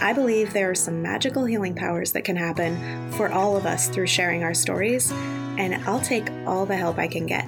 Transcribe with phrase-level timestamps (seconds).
[0.00, 3.88] I believe there are some magical healing powers that can happen for all of us
[3.88, 7.46] through sharing our stories, and I'll take all the help I can get.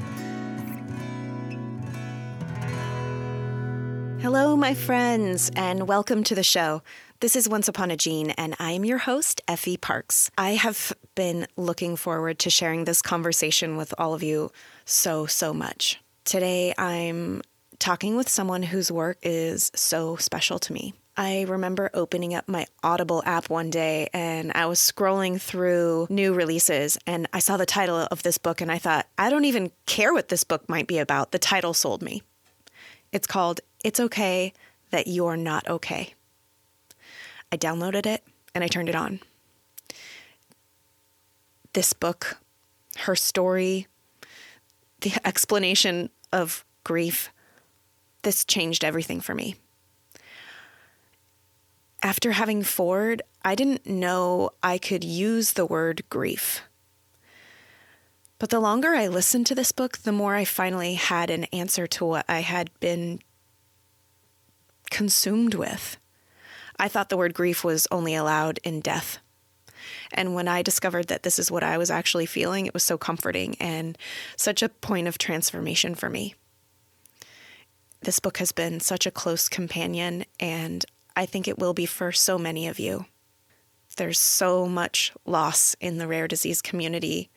[4.23, 6.83] Hello, my friends, and welcome to the show.
[7.21, 10.31] This is Once Upon a Gene, and I am your host, Effie Parks.
[10.39, 14.51] I have been looking forward to sharing this conversation with all of you
[14.85, 16.01] so, so much.
[16.25, 17.43] Today, I'm
[17.79, 20.95] talking with someone whose work is so special to me.
[21.16, 26.33] I remember opening up my Audible app one day and I was scrolling through new
[26.33, 29.72] releases and I saw the title of this book and I thought, I don't even
[29.84, 31.31] care what this book might be about.
[31.31, 32.22] The title sold me.
[33.12, 34.55] It's called It's Okay
[34.91, 36.14] That You're Not Okay.
[37.50, 39.20] I downloaded it and I turned it on.
[41.75, 42.39] This book,
[43.00, 43.87] her story,
[45.03, 47.31] the explanation of grief,
[48.22, 49.56] this changed everything for me
[52.03, 56.62] after having Ford, I didn't know I could use the word grief.
[58.39, 61.86] But the longer I listened to this book, the more I finally had an answer
[61.86, 63.20] to what I had been
[64.91, 65.97] consumed with.
[66.77, 69.19] I thought the word grief was only allowed in death.
[70.12, 72.98] And when I discovered that this is what I was actually feeling, it was so
[72.98, 73.97] comforting and
[74.37, 76.34] such a point of transformation for me.
[78.03, 80.84] This book has been such a close companion, and
[81.17, 83.07] I think it will be for so many of you.
[83.97, 87.31] There's so much loss in the rare disease community.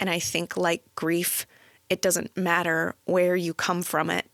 [0.00, 1.46] And I think, like grief,
[1.90, 4.26] it doesn't matter where you come from it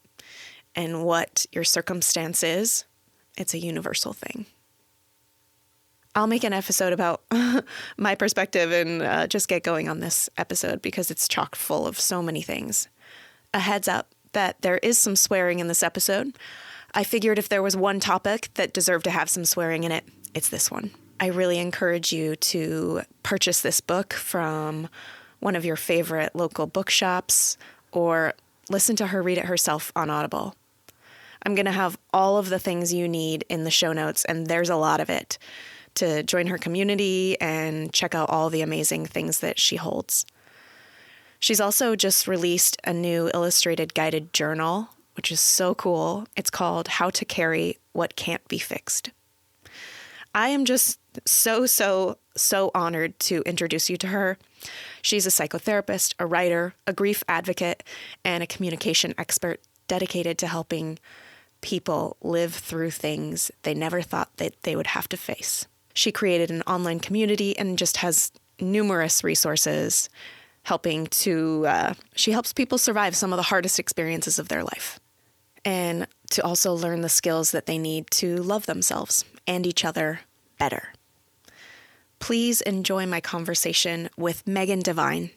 [0.74, 2.84] and what your circumstance is,
[3.36, 4.46] it's a universal thing.
[6.14, 7.22] I'll make an episode about
[7.96, 11.98] my perspective and uh, just get going on this episode because it's chock full of
[11.98, 12.88] so many things.
[13.54, 16.36] A heads up that there is some swearing in this episode.
[16.94, 20.04] I figured if there was one topic that deserved to have some swearing in it,
[20.34, 20.90] it's this one.
[21.18, 24.88] I really encourage you to purchase this book from
[25.40, 27.56] one of your favorite local bookshops
[27.92, 28.34] or
[28.68, 30.54] listen to her read it herself on Audible.
[31.44, 34.46] I'm going to have all of the things you need in the show notes, and
[34.46, 35.38] there's a lot of it
[35.94, 40.24] to join her community and check out all the amazing things that she holds.
[41.40, 46.26] She's also just released a new illustrated guided journal which is so cool.
[46.36, 49.10] It's called How to Carry What Can't Be Fixed.
[50.34, 54.38] I am just so, so, so honored to introduce you to her.
[55.02, 57.82] She's a psychotherapist, a writer, a grief advocate,
[58.24, 60.98] and a communication expert dedicated to helping
[61.60, 65.66] people live through things they never thought that they would have to face.
[65.94, 70.08] She created an online community and just has numerous resources
[70.64, 74.98] helping to, uh, she helps people survive some of the hardest experiences of their life
[75.64, 80.20] and to also learn the skills that they need to love themselves and each other
[80.58, 80.92] better.
[82.18, 85.30] Please enjoy my conversation with Megan Devine.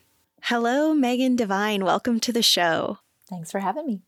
[0.43, 1.83] Hello, Megan Devine.
[1.83, 2.99] Welcome to the show.
[3.27, 4.01] Thanks for having me.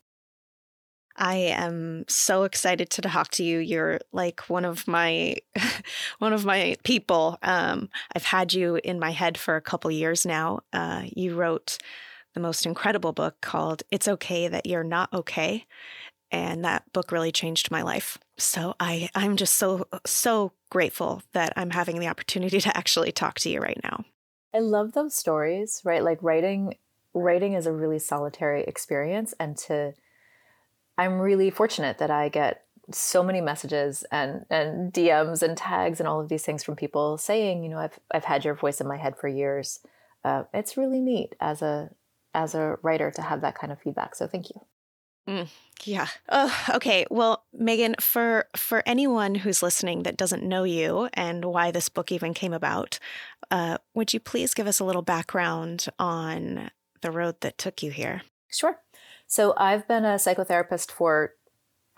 [1.16, 3.58] I am so excited to talk to you.
[3.58, 5.38] You're like one of my
[6.20, 7.40] one of my people.
[7.42, 10.60] Um, I've had you in my head for a couple years now.
[10.72, 11.80] Uh, you wrote
[12.38, 15.66] the most incredible book called "It's Okay That You're Not Okay,"
[16.32, 18.20] and that book really changed my life.
[18.38, 23.40] So I I'm just so so grateful that I'm having the opportunity to actually talk
[23.40, 24.06] to you right now.
[24.54, 26.04] I love those stories, right?
[26.04, 26.76] Like writing
[27.14, 29.94] writing is a really solitary experience and to
[30.96, 36.08] I'm really fortunate that I get so many messages and and DMs and tags and
[36.08, 38.88] all of these things from people saying, you know, I've I've had your voice in
[38.88, 39.80] my head for years.
[40.24, 41.90] Uh, it's really neat as a
[42.38, 44.16] as a writer to have that kind of feedback.
[44.16, 44.62] So thank you.
[45.28, 45.50] Mm,
[45.84, 46.08] yeah.
[46.30, 47.06] Oh, okay.
[47.10, 52.12] Well, Megan, for for anyone who's listening that doesn't know you and why this book
[52.14, 53.00] even came about,
[53.52, 56.70] uh, would you please give us a little background on
[57.02, 58.22] the road that took you here?
[58.50, 58.80] Sure.
[59.26, 61.34] So I've been a psychotherapist for.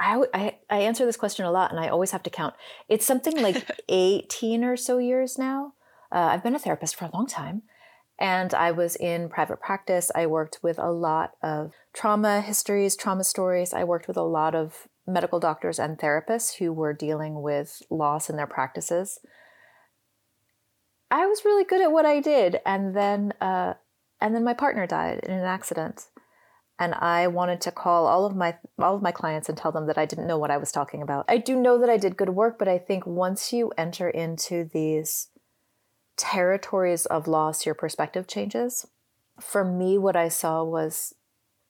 [0.01, 2.55] I, I, I answer this question a lot, and I always have to count.
[2.87, 5.73] It's something like eighteen or so years now.
[6.11, 7.63] Uh, I've been a therapist for a long time.
[8.19, 10.11] And I was in private practice.
[10.13, 13.73] I worked with a lot of trauma histories, trauma stories.
[13.73, 18.29] I worked with a lot of medical doctors and therapists who were dealing with loss
[18.29, 19.19] in their practices.
[21.11, 23.73] I was really good at what I did, and then uh,
[24.21, 26.07] and then my partner died in an accident,
[26.77, 29.87] and I wanted to call all of my all of my clients and tell them
[29.87, 31.25] that I didn't know what I was talking about.
[31.27, 34.69] I do know that I did good work, but I think once you enter into
[34.71, 35.29] these
[36.19, 38.85] territories of loss, your perspective changes.
[39.39, 41.15] For me, what I saw was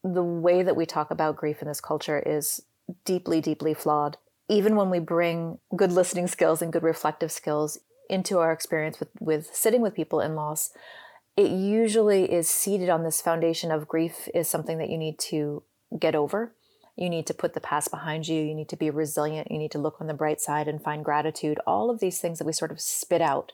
[0.04, 2.64] the way that we talk about grief in this culture is
[3.06, 4.18] deeply, deeply flawed.
[4.50, 7.78] Even when we bring good listening skills and good reflective skills
[8.10, 10.72] into our experience with, with sitting with people in loss,
[11.38, 15.62] it usually is seated on this foundation of grief is something that you need to
[15.98, 16.54] get over.
[16.96, 18.42] You need to put the past behind you.
[18.42, 19.52] You need to be resilient.
[19.52, 21.60] You need to look on the bright side and find gratitude.
[21.68, 23.54] All of these things that we sort of spit out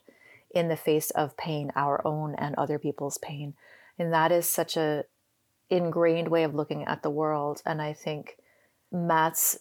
[0.56, 3.54] in the face of pain, our own and other people's pain.
[4.00, 5.04] And that is such a
[5.70, 7.62] ingrained way of looking at the world.
[7.66, 8.38] And I think
[8.92, 9.60] Matt's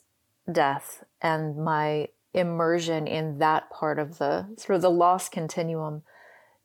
[0.51, 6.03] death and my immersion in that part of the sort of the loss continuum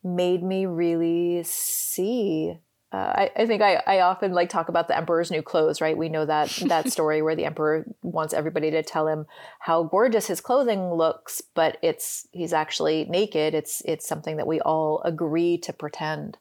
[0.04, 2.58] made me really see
[2.92, 5.98] uh, I, I, think I, I often like talk about the emperor's new clothes right?
[5.98, 9.28] We know that that story where the emperor wants everybody to tell him
[9.60, 13.54] how gorgeous his clothing looks but it's he's actually naked.
[13.54, 16.38] It's it's something that we all agree to pretend.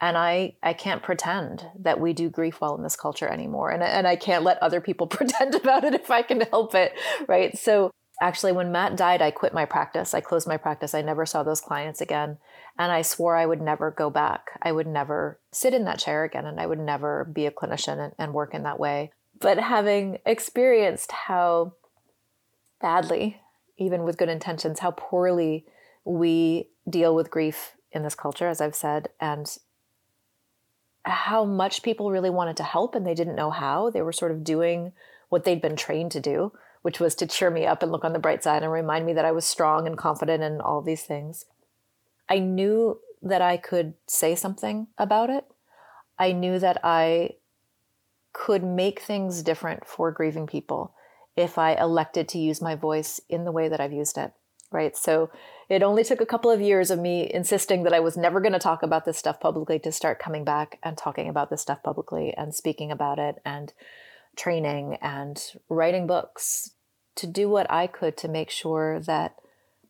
[0.00, 3.82] And I I can't pretend that we do grief well in this culture anymore, and
[3.82, 6.92] and I can't let other people pretend about it if I can help it,
[7.28, 7.56] right?
[7.56, 10.14] So actually, when Matt died, I quit my practice.
[10.14, 10.94] I closed my practice.
[10.94, 12.38] I never saw those clients again,
[12.78, 14.58] and I swore I would never go back.
[14.62, 17.98] I would never sit in that chair again, and I would never be a clinician
[17.98, 19.10] and, and work in that way.
[19.38, 21.74] But having experienced how
[22.80, 23.40] badly,
[23.76, 25.66] even with good intentions, how poorly
[26.04, 29.54] we deal with grief in this culture, as I've said, and
[31.04, 33.90] how much people really wanted to help and they didn't know how.
[33.90, 34.92] They were sort of doing
[35.28, 36.52] what they'd been trained to do,
[36.82, 39.12] which was to cheer me up and look on the bright side and remind me
[39.14, 41.46] that I was strong and confident and all these things.
[42.28, 45.44] I knew that I could say something about it.
[46.18, 47.36] I knew that I
[48.32, 50.94] could make things different for grieving people
[51.36, 54.32] if I elected to use my voice in the way that I've used it
[54.72, 54.96] right?
[54.96, 55.30] So
[55.68, 58.52] it only took a couple of years of me insisting that I was never going
[58.52, 61.82] to talk about this stuff publicly to start coming back and talking about this stuff
[61.82, 63.72] publicly and speaking about it and
[64.36, 66.72] training and writing books
[67.16, 69.36] to do what I could to make sure that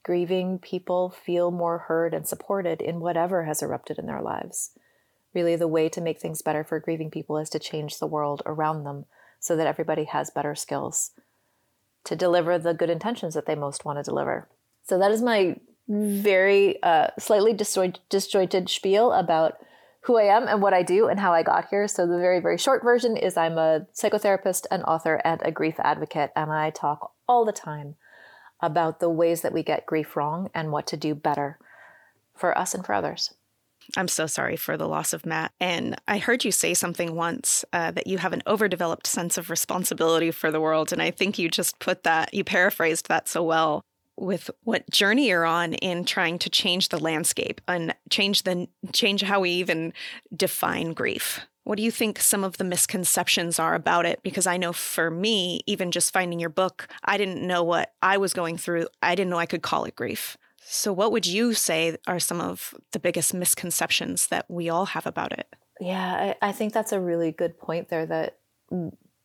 [0.02, 4.72] grieving people feel more heard and supported in whatever has erupted in their lives.
[5.34, 8.42] Really, the way to make things better for grieving people is to change the world
[8.44, 9.06] around them
[9.38, 11.12] so that everybody has better skills
[12.04, 14.48] to deliver the good intentions that they most want to deliver.
[14.84, 15.56] So that is my
[15.88, 19.58] very uh, slightly disjointed spiel about
[20.02, 21.86] who I am and what I do and how I got here.
[21.86, 25.76] So the very, very short version is I'm a psychotherapist, an author, and a grief
[25.78, 27.94] advocate, and I talk all the time
[28.60, 31.58] about the ways that we get grief wrong and what to do better
[32.34, 33.34] for us and for others.
[33.96, 35.52] I'm so sorry for the loss of Matt.
[35.58, 39.50] And I heard you say something once uh, that you have an overdeveloped sense of
[39.50, 40.92] responsibility for the world.
[40.92, 43.82] And I think you just put that, you paraphrased that so well
[44.16, 49.22] with what journey you're on in trying to change the landscape and change the change
[49.22, 49.92] how we even
[50.34, 51.40] define grief.
[51.64, 54.20] What do you think some of the misconceptions are about it?
[54.22, 58.16] Because I know for me, even just finding your book, I didn't know what I
[58.16, 58.88] was going through.
[59.00, 60.36] I didn't know I could call it grief.
[60.64, 65.06] So, what would you say are some of the biggest misconceptions that we all have
[65.06, 65.46] about it?
[65.80, 68.06] Yeah, I, I think that's a really good point there.
[68.06, 68.38] That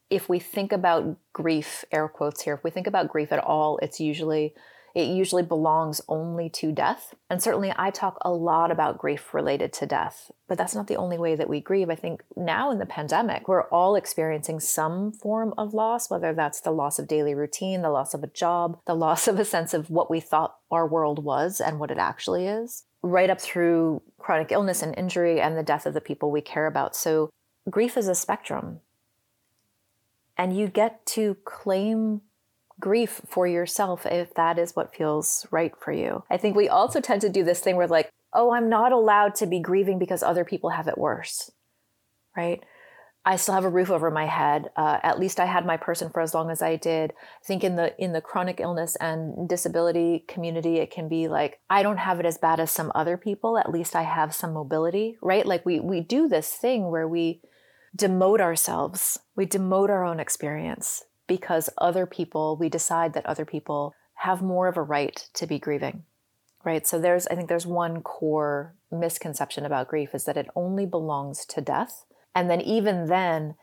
[0.09, 3.79] if we think about grief, air quotes here, if we think about grief at all,
[3.81, 4.53] it's usually
[4.97, 7.13] it usually belongs only to death.
[7.29, 10.95] And certainly, I talk a lot about grief related to death, but that's not the
[10.95, 11.91] only way that we grieve.
[11.91, 16.61] I think now in the pandemic, we're all experiencing some form of loss, whether that's
[16.61, 19.75] the loss of daily routine, the loss of a job, the loss of a sense
[19.75, 24.01] of what we thought our world was and what it actually is, right up through
[24.17, 26.95] chronic illness and injury and the death of the people we care about.
[26.95, 27.29] So,
[27.69, 28.79] grief is a spectrum.
[30.35, 32.21] And you get to claim
[32.79, 36.23] grief for yourself if that is what feels right for you.
[36.29, 39.35] I think we also tend to do this thing where, like, oh, I'm not allowed
[39.35, 41.51] to be grieving because other people have it worse,
[42.35, 42.63] right?
[43.25, 44.69] I still have a roof over my head.
[44.77, 47.11] Uh, at least I had my person for as long as I did.
[47.11, 51.59] I think in the in the chronic illness and disability community, it can be like
[51.69, 53.57] I don't have it as bad as some other people.
[53.57, 55.45] At least I have some mobility, right?
[55.45, 57.41] Like we we do this thing where we
[57.97, 63.93] demote ourselves, we demote our own experience because other people, we decide that other people
[64.15, 66.03] have more of a right to be grieving,
[66.63, 66.87] right?
[66.87, 71.45] So there's, I think there's one core misconception about grief is that it only belongs
[71.47, 72.05] to death.
[72.33, 73.55] And then even then,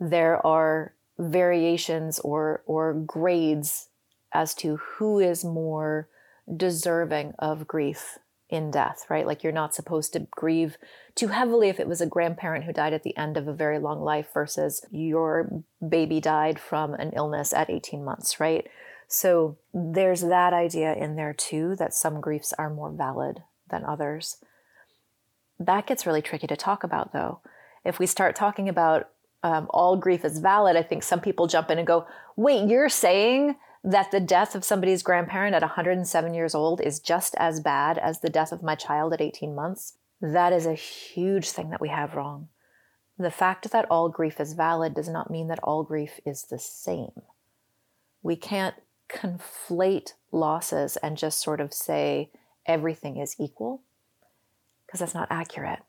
[0.00, 3.88] there are variations or, or grades
[4.32, 6.08] as to who is more
[6.56, 8.18] deserving of grief
[8.52, 9.26] in death, right?
[9.26, 10.76] Like you're not supposed to grieve
[11.14, 13.78] too heavily if it was a grandparent who died at the end of a very
[13.78, 18.68] long life versus your baby died from an illness at 18 months, right?
[19.08, 24.36] So there's that idea in there too that some griefs are more valid than others.
[25.58, 27.40] That gets really tricky to talk about though.
[27.84, 29.08] If we start talking about
[29.42, 32.06] um, all grief is valid, I think some people jump in and go,
[32.36, 37.34] wait, you're saying that the death of somebody's grandparent at 107 years old is just
[37.38, 41.50] as bad as the death of my child at 18 months, that is a huge
[41.50, 42.48] thing that we have wrong.
[43.18, 46.58] The fact that all grief is valid does not mean that all grief is the
[46.58, 47.22] same.
[48.22, 48.76] We can't
[49.08, 52.30] conflate losses and just sort of say
[52.66, 53.82] everything is equal
[54.86, 55.80] because that's not accurate,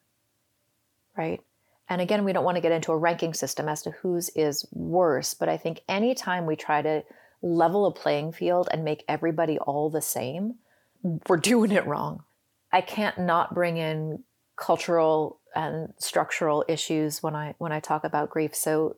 [1.15, 1.41] right?
[1.89, 4.65] And again, we don't want to get into a ranking system as to whose is
[4.71, 7.03] worse, but I think anytime we try to
[7.43, 10.55] level a playing field and make everybody all the same,
[11.27, 12.23] we're doing it wrong.
[12.71, 14.23] I can't not bring in
[14.55, 18.55] cultural and structural issues when I when I talk about grief.
[18.55, 18.95] So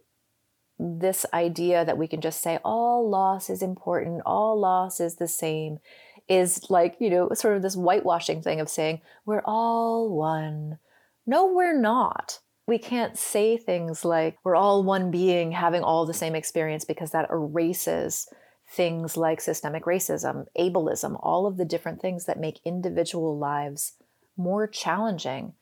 [0.78, 5.28] this idea that we can just say all loss is important, all loss is the
[5.28, 5.80] same
[6.28, 10.80] is like, you know, sort of this whitewashing thing of saying we're all one.
[11.26, 12.40] No, we're not.
[12.68, 17.12] We can't say things like we're all one being having all the same experience because
[17.12, 18.28] that erases
[18.68, 23.94] things like systemic racism, ableism, all of the different things that make individual lives
[24.38, 25.54] more challenging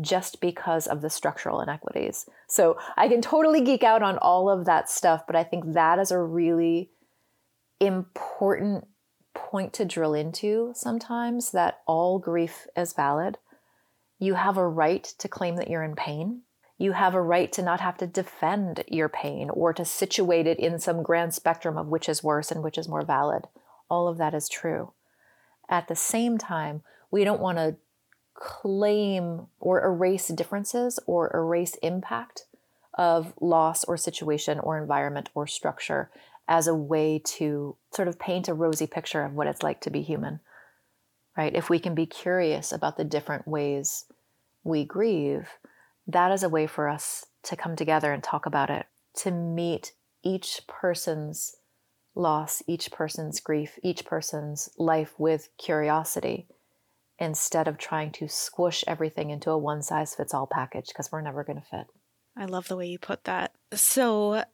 [0.00, 2.26] just because of the structural inequities.
[2.46, 5.98] So I can totally geek out on all of that stuff, but I think that
[5.98, 6.90] is a really
[7.80, 8.86] important
[9.34, 13.38] point to drill into sometimes that all grief is valid.
[14.18, 16.42] You have a right to claim that you're in pain.
[16.80, 20.58] You have a right to not have to defend your pain or to situate it
[20.58, 23.48] in some grand spectrum of which is worse and which is more valid.
[23.90, 24.92] All of that is true.
[25.68, 27.76] At the same time, we don't want to
[28.32, 32.46] claim or erase differences or erase impact
[32.94, 36.10] of loss or situation or environment or structure
[36.48, 39.90] as a way to sort of paint a rosy picture of what it's like to
[39.90, 40.40] be human.
[41.36, 41.54] Right?
[41.54, 44.06] If we can be curious about the different ways
[44.64, 45.50] we grieve,
[46.12, 48.86] that is a way for us to come together and talk about it,
[49.16, 51.56] to meet each person's
[52.14, 56.46] loss, each person's grief, each person's life with curiosity
[57.18, 61.20] instead of trying to squish everything into a one size fits all package because we're
[61.20, 61.86] never going to fit.
[62.36, 63.52] I love the way you put that.
[63.72, 64.44] So,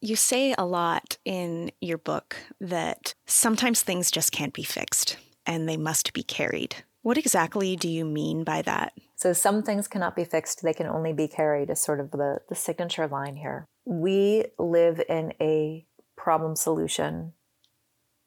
[0.00, 5.16] you say a lot in your book that sometimes things just can't be fixed
[5.46, 6.76] and they must be carried.
[7.02, 8.92] What exactly do you mean by that?
[9.16, 12.38] So, some things cannot be fixed, they can only be carried, is sort of the,
[12.48, 13.66] the signature line here.
[13.84, 17.32] We live in a problem solution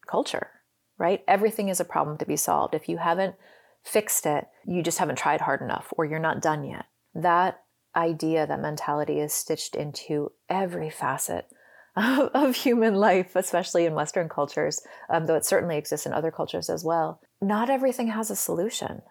[0.08, 0.50] culture,
[0.98, 1.24] right?
[1.28, 2.76] Everything is a problem to be solved.
[2.76, 3.36] If you haven't
[3.84, 6.86] fixed it, you just haven't tried hard enough or you're not done yet.
[7.14, 7.62] That
[7.96, 11.48] idea, that mentality is stitched into every facet
[11.96, 16.70] of, human life, especially in Western cultures, um, though it certainly exists in other cultures
[16.70, 17.22] as well.
[17.42, 19.02] Not everything has a solution.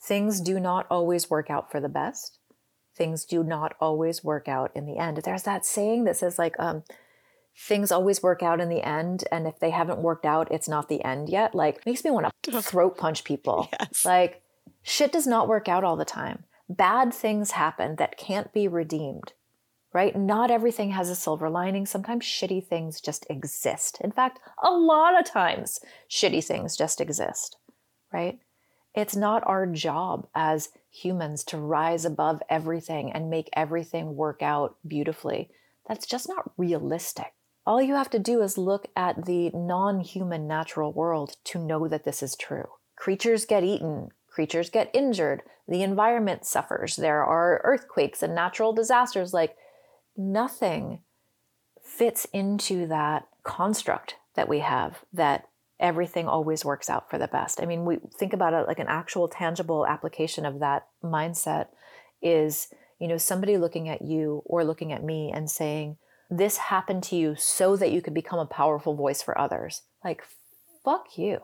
[0.00, 2.38] Things do not always work out for the best.
[2.96, 5.18] Things do not always work out in the end.
[5.18, 6.84] There's that saying that says, like, um,
[7.58, 10.88] things always work out in the end and if they haven't worked out it's not
[10.88, 14.04] the end yet like makes me want to throat punch people yes.
[14.04, 14.42] like
[14.82, 19.32] shit does not work out all the time bad things happen that can't be redeemed
[19.96, 20.14] right?
[20.14, 21.86] Not everything has a silver lining.
[21.86, 23.98] Sometimes shitty things just exist.
[24.02, 27.56] In fact a lot of times shitty things just exist
[28.12, 28.38] right?
[28.94, 34.76] It's not our job as humans to rise above everything and make everything work out
[34.86, 35.50] beautifully.
[35.86, 37.34] That's just not realistic.
[37.66, 41.88] All you have to do is look at the non human natural world to know
[41.88, 42.68] that this is true.
[42.96, 49.34] Creatures get eaten, creatures get injured, the environment suffers, there are earthquakes and natural disasters.
[49.34, 49.56] Like
[50.16, 51.00] nothing
[51.82, 57.60] fits into that construct that we have that everything always works out for the best.
[57.60, 61.68] I mean, we think about it like an actual tangible application of that mindset
[62.22, 62.68] is,
[62.98, 65.98] you know, somebody looking at you or looking at me and saying,
[66.30, 69.82] this happened to you so that you could become a powerful voice for others.
[70.02, 70.22] Like,
[70.82, 71.40] fuck you.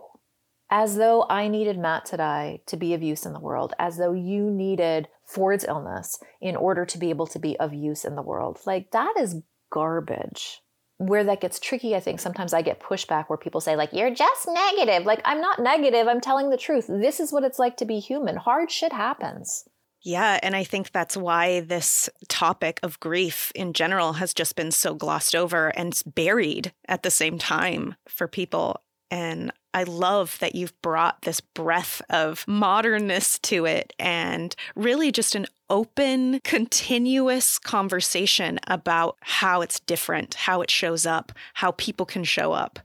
[0.74, 3.98] As though I needed Matt to die to be of use in the world, as
[3.98, 8.16] though you needed Ford's illness in order to be able to be of use in
[8.16, 8.58] the world.
[8.64, 10.60] Like, that is garbage.
[10.96, 14.14] Where that gets tricky, I think sometimes I get pushback where people say, like, you're
[14.14, 15.04] just negative.
[15.04, 16.08] Like, I'm not negative.
[16.08, 16.86] I'm telling the truth.
[16.88, 18.36] This is what it's like to be human.
[18.36, 19.64] Hard shit happens.
[20.00, 24.70] Yeah, and I think that's why this topic of grief in general has just been
[24.70, 28.80] so glossed over and buried at the same time for people.
[29.10, 35.34] And I love that you've brought this breath of modernness to it and really just
[35.34, 42.24] an open, continuous conversation about how it's different, how it shows up, how people can
[42.24, 42.78] show up.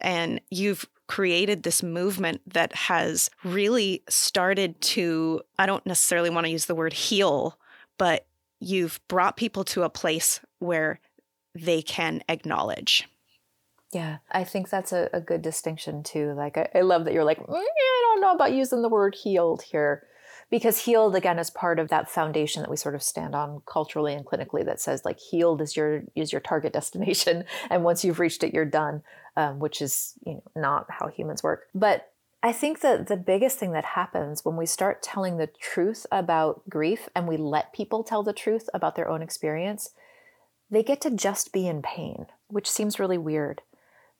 [0.00, 6.52] And you've created this movement that has really started to, I don't necessarily want to
[6.52, 7.58] use the word heal,
[7.96, 8.26] but
[8.60, 11.00] you've brought people to a place where
[11.54, 13.08] they can acknowledge.
[13.92, 16.32] Yeah, I think that's a, a good distinction too.
[16.32, 19.14] Like, I, I love that you're like, mm, I don't know about using the word
[19.14, 20.06] healed here.
[20.48, 24.14] Because healed again is part of that foundation that we sort of stand on culturally
[24.14, 28.20] and clinically that says like healed is your is your target destination, and once you've
[28.20, 29.02] reached it, you're done,
[29.36, 31.64] um, which is you know not how humans work.
[31.74, 32.12] But
[32.46, 36.62] I think that the biggest thing that happens when we start telling the truth about
[36.70, 39.90] grief and we let people tell the truth about their own experience,
[40.70, 43.62] they get to just be in pain, which seems really weird.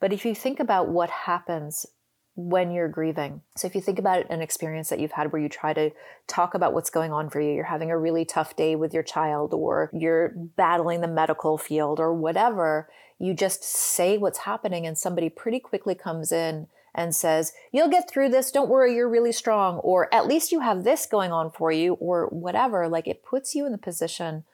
[0.01, 1.87] But if you think about what happens
[2.35, 5.49] when you're grieving, so if you think about an experience that you've had where you
[5.49, 5.91] try to
[6.27, 9.03] talk about what's going on for you, you're having a really tough day with your
[9.03, 14.99] child, or you're battling the medical field, or whatever, you just say what's happening, and
[14.99, 18.51] somebody pretty quickly comes in and says, You'll get through this.
[18.51, 19.79] Don't worry, you're really strong.
[19.79, 22.89] Or at least you have this going on for you, or whatever.
[22.89, 24.45] Like it puts you in the position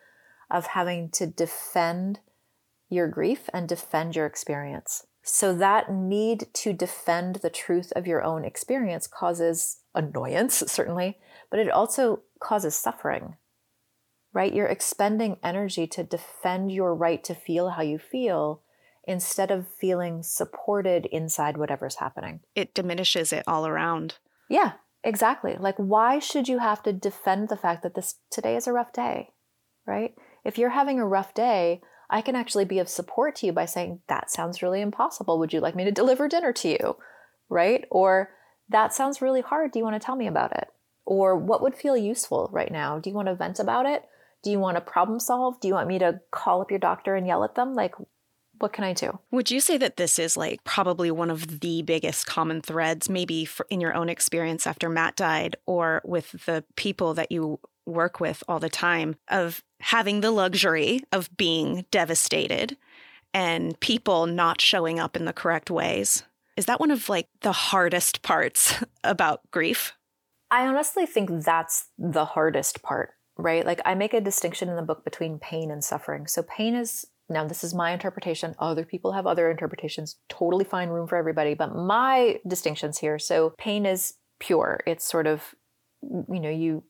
[0.51, 2.21] of having to defend
[2.91, 5.07] your grief and defend your experience.
[5.23, 11.19] So that need to defend the truth of your own experience causes annoyance, certainly,
[11.51, 13.37] but it also causes suffering,
[14.33, 14.53] right?
[14.53, 18.63] You're expending energy to defend your right to feel how you feel
[19.05, 22.41] instead of feeling supported inside whatever's happening.
[22.55, 24.17] It diminishes it all around.
[24.49, 25.57] Yeah, exactly.
[25.59, 28.93] Like, why should you have to defend the fact that this today is a rough
[28.93, 29.31] day,
[29.87, 30.15] right?
[30.45, 31.81] If you're having a rough day,
[32.13, 35.39] I can actually be of support to you by saying, That sounds really impossible.
[35.39, 36.97] Would you like me to deliver dinner to you?
[37.49, 37.87] Right?
[37.91, 38.31] Or,
[38.69, 39.73] That sounds really hard.
[39.73, 40.69] Do you want to tell me about it?
[41.07, 42.99] Or, What would feel useful right now?
[42.99, 44.05] Do you want to vent about it?
[44.45, 45.59] Do you want to problem solve?
[45.61, 47.75] Do you want me to call up your doctor and yell at them?
[47.75, 47.95] Like,
[48.59, 49.19] what can I do?
[49.31, 53.49] Would you say that this is like probably one of the biggest common threads, maybe
[53.71, 58.43] in your own experience after Matt died, or with the people that you work with
[58.49, 62.77] all the time, of having the luxury of being devastated
[63.35, 66.25] and people not showing up in the correct ways.
[66.57, 69.95] Is that one of like the hardest parts about grief?
[70.51, 73.65] I honestly think that's the hardest part, right?
[73.65, 76.27] Like I make a distinction in the book between pain and suffering.
[76.27, 78.55] So pain is now this is my interpretation.
[78.59, 80.17] Other people have other interpretations.
[80.29, 83.19] Totally fine room for everybody, but my distinctions here.
[83.19, 84.81] So pain is pure.
[84.87, 85.55] It's sort of
[86.03, 86.83] you know, you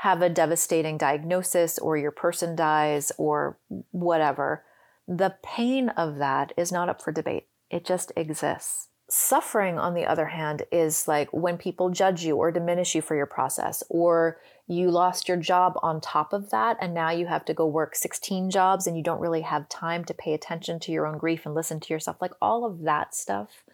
[0.00, 3.58] have a devastating diagnosis or your person dies or
[3.90, 4.64] whatever,
[5.06, 7.48] the pain of that is not up for debate.
[7.68, 8.88] It just exists.
[9.10, 13.14] Suffering, on the other hand, is like when people judge you or diminish you for
[13.14, 17.44] your process, or you lost your job on top of that, and now you have
[17.44, 20.92] to go work 16 jobs and you don't really have time to pay attention to
[20.92, 22.16] your own grief and listen to yourself.
[22.22, 23.64] Like all of that stuff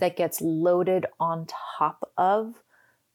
[0.00, 1.46] that gets loaded on
[1.78, 2.54] top of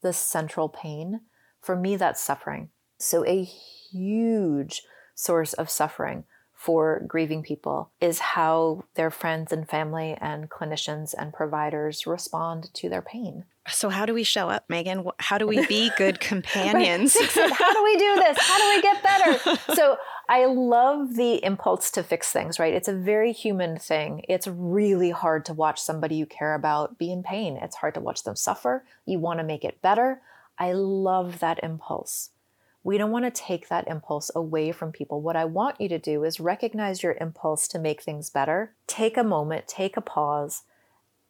[0.00, 1.20] the central pain
[1.62, 2.68] for me, that's suffering.
[2.98, 4.82] So, a huge
[5.14, 11.32] source of suffering for grieving people is how their friends and family and clinicians and
[11.32, 13.44] providers respond to their pain.
[13.68, 15.04] So, how do we show up, Megan?
[15.18, 17.16] How do we be good companions?
[17.16, 18.38] how do we do this?
[18.40, 19.58] How do we get better?
[19.74, 19.96] So,
[20.28, 22.74] I love the impulse to fix things, right?
[22.74, 24.24] It's a very human thing.
[24.28, 27.58] It's really hard to watch somebody you care about be in pain.
[27.60, 28.84] It's hard to watch them suffer.
[29.04, 30.20] You want to make it better.
[30.58, 32.30] I love that impulse.
[32.84, 35.20] We don't want to take that impulse away from people.
[35.20, 38.72] What I want you to do is recognize your impulse to make things better.
[38.86, 40.62] Take a moment, take a pause,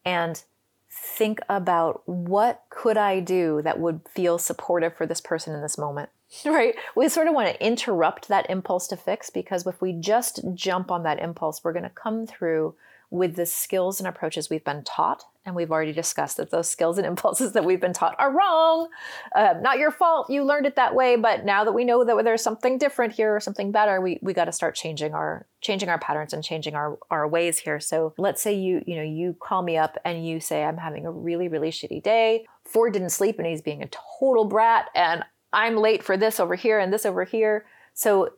[0.03, 0.43] and
[0.89, 5.77] think about what could I do that would feel supportive for this person in this
[5.77, 6.09] moment.
[6.45, 6.73] Right?
[6.95, 10.89] We sort of want to interrupt that impulse to fix because if we just jump
[10.89, 12.73] on that impulse, we're going to come through
[13.11, 15.25] with the skills and approaches we've been taught.
[15.45, 18.87] And we've already discussed that those skills and impulses that we've been taught are wrong.
[19.35, 20.29] Uh, not your fault.
[20.29, 21.15] You learned it that way.
[21.15, 24.33] But now that we know that there's something different here or something better, we, we
[24.33, 27.79] got to start changing our changing our patterns and changing our, our ways here.
[27.79, 31.05] So let's say you, you know, you call me up and you say, I'm having
[31.05, 32.45] a really, really shitty day.
[32.65, 34.89] Ford didn't sleep and he's being a total brat.
[34.93, 37.65] And I'm late for this over here and this over here.
[37.93, 38.33] So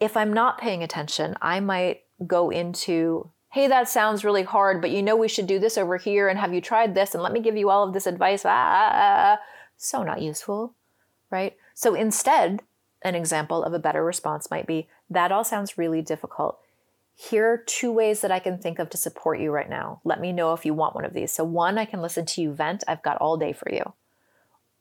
[0.00, 4.90] if I'm not paying attention, I might go into hey, that sounds really hard, but
[4.90, 7.14] you know we should do this over here, and have you tried this?
[7.14, 8.44] And let me give you all of this advice.
[8.44, 9.44] Ah, ah, ah, ah.
[9.76, 10.74] So not useful,
[11.30, 11.56] right?
[11.74, 12.62] So instead,
[13.02, 16.58] an example of a better response might be that all sounds really difficult.
[17.16, 20.00] here are two ways that I can think of to support you right now.
[20.04, 21.30] Let me know if you want one of these.
[21.32, 22.82] So, one, I can listen to you vent.
[22.88, 23.92] I've got all day for you.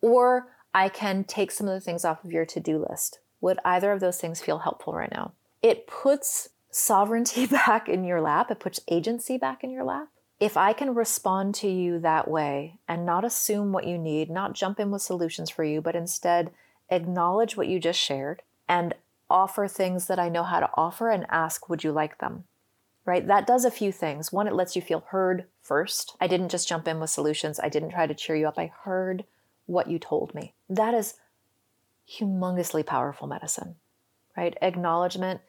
[0.01, 3.19] Or I can take some of the things off of your to do list.
[3.41, 5.33] Would either of those things feel helpful right now?
[5.61, 10.09] It puts sovereignty back in your lap, it puts agency back in your lap.
[10.39, 14.53] If I can respond to you that way and not assume what you need, not
[14.53, 16.51] jump in with solutions for you, but instead
[16.89, 18.95] acknowledge what you just shared and
[19.29, 22.45] offer things that I know how to offer and ask, would you like them?
[23.05, 23.25] Right?
[23.27, 24.31] That does a few things.
[24.31, 26.15] One, it lets you feel heard first.
[26.21, 28.57] I didn't just jump in with solutions, I didn't try to cheer you up.
[28.57, 29.25] I heard
[29.65, 30.53] what you told me.
[30.69, 31.15] That is
[32.19, 33.75] humongously powerful medicine,
[34.35, 34.57] right?
[34.61, 35.41] Acknowledgement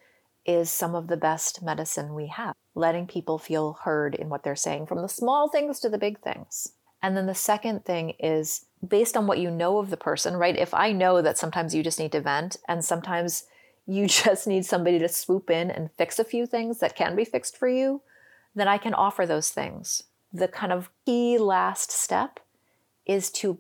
[0.47, 4.57] is some of the best medicine we have, letting people feel heard in what they're
[4.57, 6.73] saying, from the small things to the big things.
[7.03, 10.57] And then the second thing is based on what you know of the person, right?
[10.57, 13.45] If I know that sometimes you just need to vent and sometimes
[13.87, 17.25] you just need somebody to swoop in and fix a few things that can be
[17.25, 18.03] fixed for you,
[18.55, 20.05] then I can offer those things.
[20.33, 22.41] The kind of key last step
[23.07, 23.59] is to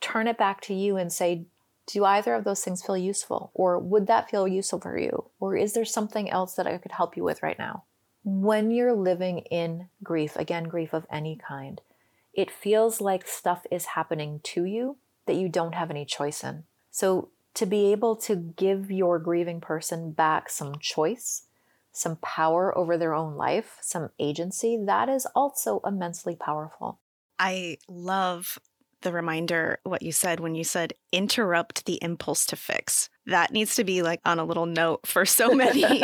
[0.00, 1.46] turn it back to you and say,
[1.86, 3.50] do either of those things feel useful?
[3.54, 5.30] Or would that feel useful for you?
[5.40, 7.84] Or is there something else that I could help you with right now?
[8.24, 11.80] When you're living in grief, again, grief of any kind,
[12.34, 14.96] it feels like stuff is happening to you
[15.26, 16.64] that you don't have any choice in.
[16.90, 21.44] So, to be able to give your grieving person back some choice,
[21.90, 26.98] some power over their own life, some agency, that is also immensely powerful.
[27.38, 28.58] I love
[29.06, 33.08] the reminder what you said when you said interrupt the impulse to fix.
[33.26, 36.02] That needs to be like on a little note for so many.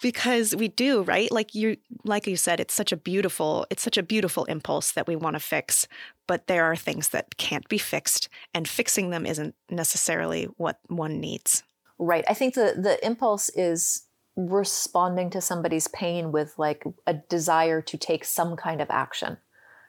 [0.00, 3.96] because we do right like you like you said it's such a beautiful it's such
[3.96, 5.88] a beautiful impulse that we want to fix
[6.26, 11.18] but there are things that can't be fixed and fixing them isn't necessarily what one
[11.18, 11.62] needs
[11.98, 14.04] right i think the the impulse is
[14.36, 19.38] responding to somebody's pain with like a desire to take some kind of action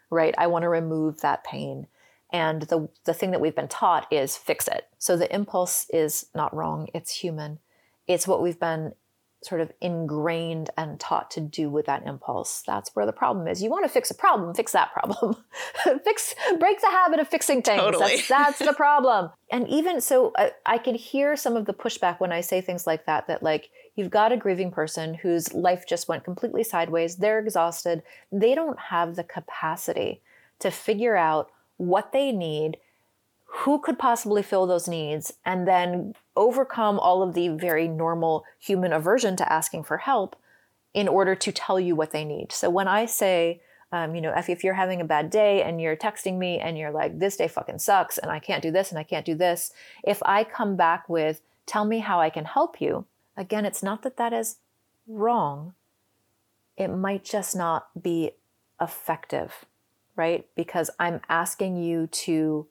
[0.09, 1.87] right i want to remove that pain
[2.31, 6.27] and the the thing that we've been taught is fix it so the impulse is
[6.35, 7.59] not wrong it's human
[8.07, 8.93] it's what we've been
[9.43, 12.63] sort of ingrained and taught to do with that impulse.
[12.65, 13.61] That's where the problem is.
[13.61, 15.37] You want to fix a problem, fix that problem.
[16.03, 17.79] fix break the habit of fixing things.
[17.79, 18.15] Totally.
[18.15, 19.29] That's, that's the problem.
[19.51, 22.87] And even so I, I can hear some of the pushback when I say things
[22.87, 27.17] like that that like you've got a grieving person whose life just went completely sideways.
[27.17, 28.03] They're exhausted.
[28.31, 30.21] They don't have the capacity
[30.59, 32.77] to figure out what they need
[33.47, 38.93] who could possibly fill those needs and then overcome all of the very normal human
[38.93, 40.35] aversion to asking for help
[40.93, 42.51] in order to tell you what they need.
[42.51, 45.81] So when I say, um, you know, if, if you're having a bad day and
[45.81, 48.91] you're texting me and you're like, this day fucking sucks and I can't do this
[48.91, 49.71] and I can't do this,
[50.03, 53.05] if I come back with, tell me how I can help you,
[53.37, 54.57] again, it's not that that is
[55.07, 55.75] wrong.
[56.75, 58.31] It might just not be
[58.81, 59.65] effective,
[60.15, 60.45] right?
[60.55, 62.67] Because I'm asking you to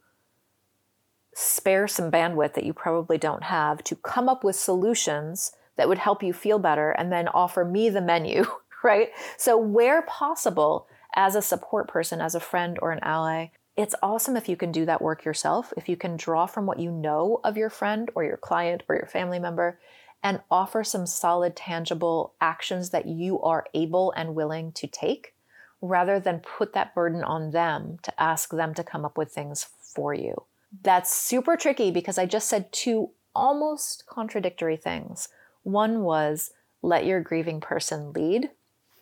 [1.35, 5.99] spare some bandwidth that you probably don't have to come up with solutions that would
[5.99, 8.45] help you feel better and then offer me the menu,
[8.85, 9.11] right?
[9.37, 14.37] So, where possible, as a support person, as a friend or an ally, it's awesome
[14.37, 17.41] if you can do that work yourself, if you can draw from what you know
[17.45, 19.79] of your friend or your client or your family member
[20.27, 25.37] and offer some solid, tangible actions that you are able and willing to take
[25.81, 29.69] rather than put that burden on them to ask them to come up with things
[29.81, 30.35] for you.
[30.83, 35.29] That's super tricky because I just said two almost contradictory things.
[35.63, 36.51] One was
[36.83, 38.51] let your grieving person lead,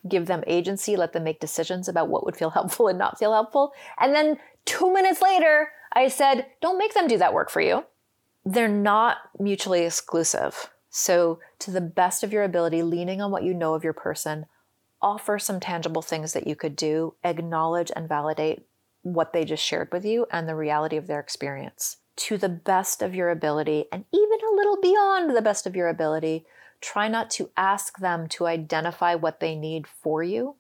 [0.07, 3.33] give them agency, let them make decisions about what would feel helpful and not feel
[3.33, 3.73] helpful.
[3.99, 7.83] And then two minutes later, I said, don't make them do that work for you.
[8.45, 10.69] They're not mutually exclusive.
[10.97, 14.47] So, to the best of your ability, leaning on what you know of your person,
[15.03, 18.65] offer some tangible things that you could do, acknowledge and validate
[19.03, 23.03] what they just shared with you and the reality of their experience to the best
[23.03, 26.47] of your ability and even a little beyond the best of your ability.
[26.81, 30.55] Try not to ask them to identify what they need for you.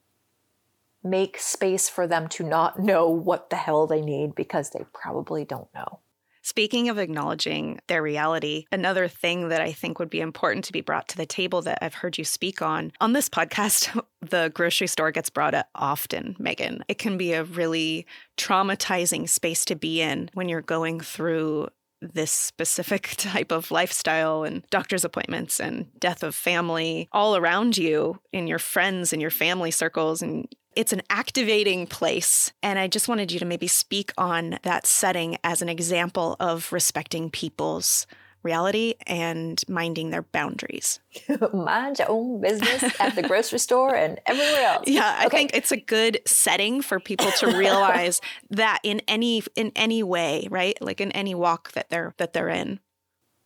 [1.04, 5.44] Make space for them to not know what the hell they need because they probably
[5.44, 6.00] don't know.
[6.44, 10.82] Speaking of acknowledging their reality, another thing that I think would be important to be
[10.82, 14.86] brought to the table that I've heard you speak on on this podcast, the grocery
[14.86, 16.84] store gets brought up often, Megan.
[16.86, 21.68] It can be a really traumatizing space to be in when you're going through
[22.02, 28.20] this specific type of lifestyle and doctor's appointments and death of family all around you
[28.34, 30.46] in your friends and your family circles and
[30.76, 32.52] it's an activating place.
[32.62, 36.72] And I just wanted you to maybe speak on that setting as an example of
[36.72, 38.06] respecting people's
[38.44, 41.00] reality and minding their boundaries.
[41.52, 44.86] Mind your own business at the grocery store and everywhere else.
[44.86, 45.38] Yeah, I okay.
[45.38, 50.46] think it's a good setting for people to realize that in any in any way,
[50.50, 50.80] right?
[50.80, 52.78] Like in any walk that they're that they're in.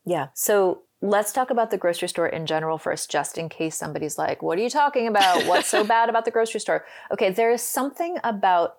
[0.04, 0.28] Yeah.
[0.34, 4.42] So let's talk about the grocery store in general first, just in case somebody's like,
[4.42, 5.46] What are you talking about?
[5.46, 6.84] What's so bad about the grocery store?
[7.12, 8.78] Okay, there is something about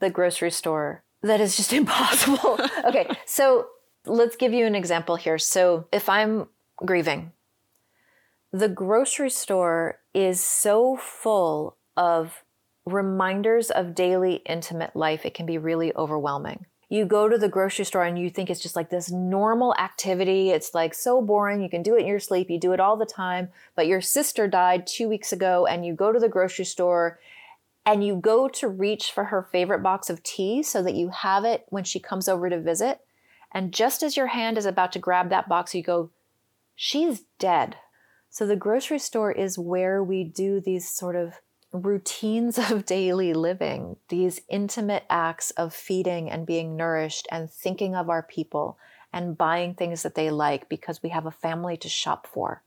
[0.00, 2.58] the grocery store that is just impossible.
[2.84, 3.68] okay, so
[4.06, 5.38] let's give you an example here.
[5.38, 6.48] So if I'm
[6.84, 7.32] grieving,
[8.52, 12.44] the grocery store is so full of
[12.84, 16.66] reminders of daily intimate life, it can be really overwhelming.
[16.92, 20.50] You go to the grocery store and you think it's just like this normal activity.
[20.50, 21.62] It's like so boring.
[21.62, 22.50] You can do it in your sleep.
[22.50, 23.48] You do it all the time.
[23.74, 27.18] But your sister died two weeks ago and you go to the grocery store
[27.86, 31.46] and you go to reach for her favorite box of tea so that you have
[31.46, 33.00] it when she comes over to visit.
[33.50, 36.10] And just as your hand is about to grab that box, you go,
[36.76, 37.76] She's dead.
[38.28, 41.40] So the grocery store is where we do these sort of
[41.72, 48.08] routines of daily living, these intimate acts of feeding and being nourished and thinking of
[48.08, 48.78] our people
[49.12, 52.62] and buying things that they like because we have a family to shop for.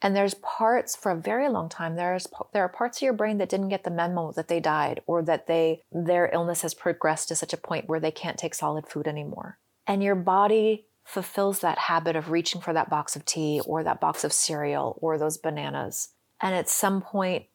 [0.00, 1.96] And there's parts for a very long time.
[1.96, 5.00] There's there are parts of your brain that didn't get the memo that they died
[5.06, 8.54] or that they their illness has progressed to such a point where they can't take
[8.54, 9.58] solid food anymore.
[9.88, 14.00] And your body fulfills that habit of reaching for that box of tea or that
[14.00, 16.10] box of cereal or those bananas.
[16.40, 17.46] And at some point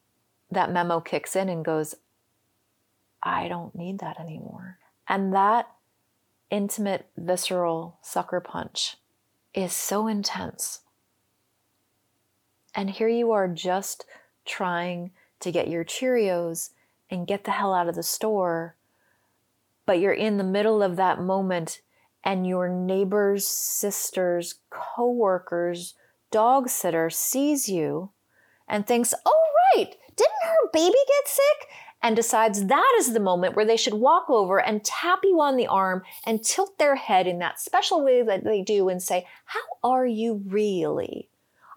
[0.53, 1.95] that memo kicks in and goes,
[3.21, 4.77] I don't need that anymore.
[5.07, 5.67] And that
[6.49, 8.97] intimate visceral sucker punch
[9.53, 10.81] is so intense
[12.75, 14.05] and here you are just
[14.45, 16.71] trying to get your Cheerios
[17.09, 18.75] and get the hell out of the store.
[19.85, 21.81] But you're in the middle of that moment,
[22.23, 25.93] and your neighbor's sister's coworker's
[26.31, 28.11] dog sitter sees you
[28.67, 29.41] and thinks, oh,
[29.75, 31.69] right, didn't her baby get sick?
[32.01, 35.55] And decides that is the moment where they should walk over and tap you on
[35.55, 39.25] the arm and tilt their head in that special way that they do and say,
[39.45, 41.29] How are you really?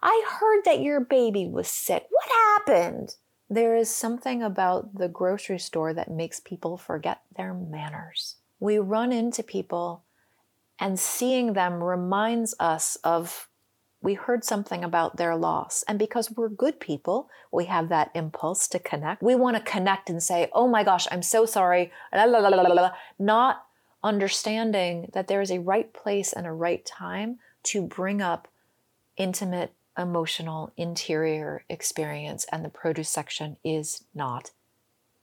[0.03, 2.05] I heard that your baby was sick.
[2.09, 3.15] What happened?
[3.49, 8.35] There is something about the grocery store that makes people forget their manners.
[8.59, 10.03] We run into people,
[10.79, 13.47] and seeing them reminds us of
[14.01, 15.83] we heard something about their loss.
[15.87, 19.23] And because we're good people, we have that impulse to connect.
[19.23, 21.91] We want to connect and say, Oh my gosh, I'm so sorry.
[22.13, 23.65] La, la, la, Not
[24.03, 28.47] understanding that there is a right place and a right time to bring up
[29.17, 34.51] intimate emotional interior experience, and the produce section is not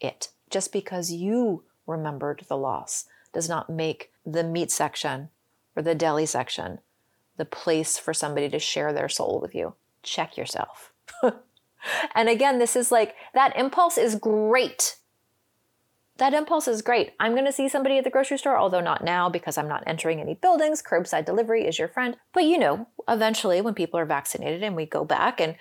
[0.01, 0.31] it.
[0.51, 5.29] Just because you remembered the loss does not make the meat section
[5.77, 6.81] or the deli section
[7.37, 9.75] the place for somebody to share their soul with you.
[10.03, 10.93] Check yourself.
[12.15, 14.97] and again, this is like that impulse is great
[16.19, 17.13] that impulse is great.
[17.19, 19.83] I'm going to see somebody at the grocery store, although not now because I'm not
[19.87, 20.83] entering any buildings.
[20.83, 22.17] Curbside delivery is your friend.
[22.33, 25.57] But you know, eventually when people are vaccinated and we go back and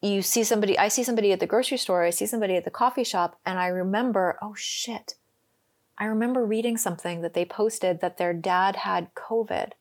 [0.00, 2.70] you see somebody, I see somebody at the grocery store, I see somebody at the
[2.70, 5.14] coffee shop, and I remember, oh shit,
[5.96, 9.72] I remember reading something that they posted that their dad had COVID.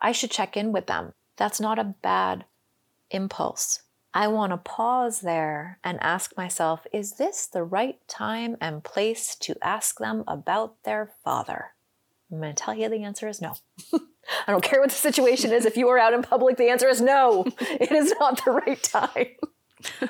[0.00, 1.12] I should check in with them.
[1.36, 2.44] That's not a bad
[3.10, 3.82] impulse.
[4.14, 9.36] I want to pause there and ask myself is this the right time and place
[9.36, 11.72] to ask them about their father?
[12.32, 13.54] I'm going to tell you the answer is no.
[13.92, 15.66] I don't care what the situation is.
[15.66, 17.44] If you are out in public, the answer is no.
[17.60, 19.26] It is not the right time.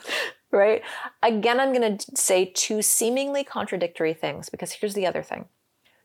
[0.53, 0.83] right?
[1.23, 5.47] Again, I'm going to say two seemingly contradictory things because here's the other thing.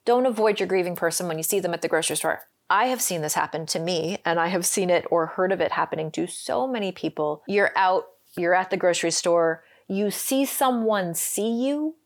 [0.06, 2.42] Don't avoid your grieving person when you see them at the grocery store.
[2.72, 5.60] I have seen this happen to me, and I have seen it or heard of
[5.60, 7.44] it happening to so many people.
[7.46, 8.06] You're out,
[8.38, 11.98] you're at the grocery store, you see someone see you,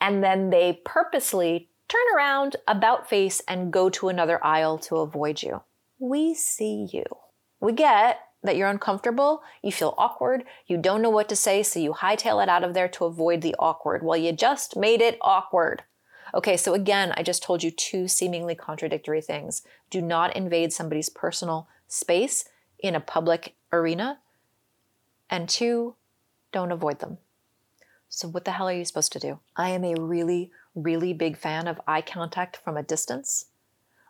[0.00, 5.42] and then they purposely turn around, about face, and go to another aisle to avoid
[5.42, 5.60] you.
[5.98, 7.04] We see you.
[7.60, 11.78] We get that you're uncomfortable, you feel awkward, you don't know what to say, so
[11.78, 14.02] you hightail it out of there to avoid the awkward.
[14.02, 15.82] Well, you just made it awkward.
[16.34, 19.62] Okay, so again, I just told you two seemingly contradictory things.
[19.90, 22.46] Do not invade somebody's personal space
[22.78, 24.18] in a public arena.
[25.30, 25.94] And two,
[26.52, 27.18] don't avoid them.
[28.08, 29.40] So, what the hell are you supposed to do?
[29.56, 33.46] I am a really, really big fan of eye contact from a distance,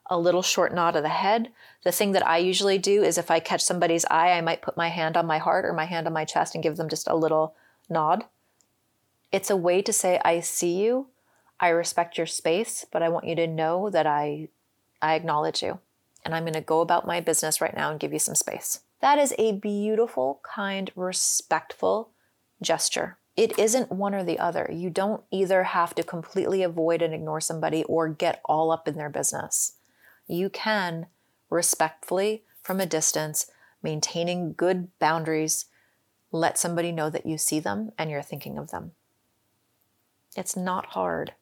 [0.08, 1.50] a little short nod of the head.
[1.82, 4.76] The thing that I usually do is if I catch somebody's eye, I might put
[4.76, 7.08] my hand on my heart or my hand on my chest and give them just
[7.08, 7.54] a little
[7.88, 8.24] nod.
[9.32, 11.08] It's a way to say, I see you
[11.58, 14.48] I respect your space, but I want you to know that I
[15.02, 15.78] I acknowledge you.
[16.26, 18.80] and I'm going to go about my business right now and give you some space.
[19.00, 22.10] That is a beautiful, kind, respectful
[22.60, 23.16] gesture.
[23.36, 24.68] It isn't one or the other.
[24.72, 28.96] You don't either have to completely avoid and ignore somebody or get all up in
[28.96, 29.74] their business.
[30.26, 31.06] You can
[31.48, 33.48] respectfully, from a distance,
[33.82, 35.66] maintaining good boundaries,
[36.32, 38.92] let somebody know that you see them and you're thinking of them.
[40.34, 41.34] It's not hard.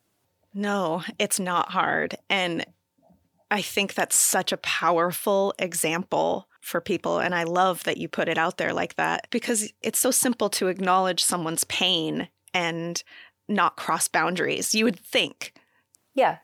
[0.54, 2.16] No, it's not hard.
[2.30, 2.64] And
[3.50, 7.18] I think that's such a powerful example for people.
[7.18, 10.48] And I love that you put it out there like that because it's so simple
[10.50, 13.02] to acknowledge someone's pain and
[13.48, 14.74] not cross boundaries.
[14.74, 15.54] You would think.
[16.14, 16.38] Yeah.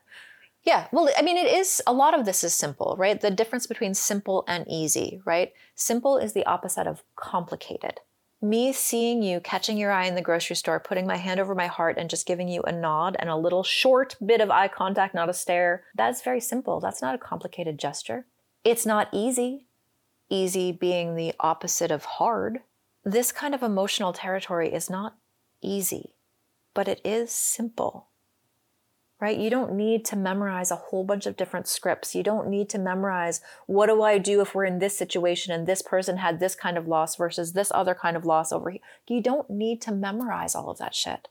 [0.62, 0.88] Yeah.
[0.92, 3.18] Well, I mean, it is a lot of this is simple, right?
[3.18, 5.53] The difference between simple and easy, right?
[5.75, 8.01] Simple is the opposite of complicated
[8.42, 11.66] me seeing you, catching your eye in the grocery store, putting my hand over my
[11.66, 15.14] heart and just giving you a nod and a little short bit of eye contact,
[15.14, 16.81] not a stare, that's very simple.
[16.81, 18.26] That's not a complicated gesture.
[18.64, 19.66] It's not easy,
[20.29, 22.61] easy being the opposite of hard.
[23.05, 25.16] This kind of emotional territory is not
[25.62, 26.14] easy,
[26.74, 28.10] but it is simple
[29.20, 29.38] right?
[29.38, 32.14] You don't need to memorize a whole bunch of different scripts.
[32.14, 35.66] You don't need to memorize what do I do if we're in this situation and
[35.66, 38.80] this person had this kind of loss versus this other kind of loss over here.
[39.06, 41.28] You don't need to memorize all of that shit.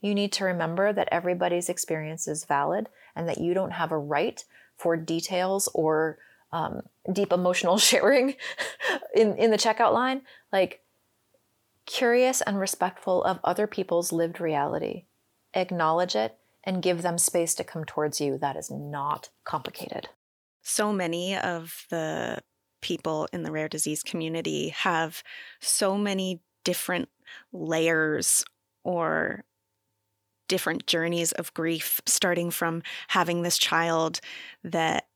[0.00, 3.98] You need to remember that everybody's experience is valid and that you don't have a
[3.98, 4.44] right
[4.76, 6.18] for details or
[6.52, 8.36] um, deep emotional sharing
[9.14, 10.22] in, in the checkout line.
[10.52, 10.82] Like,
[11.86, 15.04] curious and respectful of other people's lived reality.
[15.54, 18.36] Acknowledge it and give them space to come towards you.
[18.36, 20.08] That is not complicated.
[20.62, 22.42] So many of the
[22.82, 25.22] people in the rare disease community have
[25.60, 27.08] so many different
[27.52, 28.44] layers
[28.84, 29.44] or
[30.48, 34.20] different journeys of grief, starting from having this child
[34.62, 35.06] that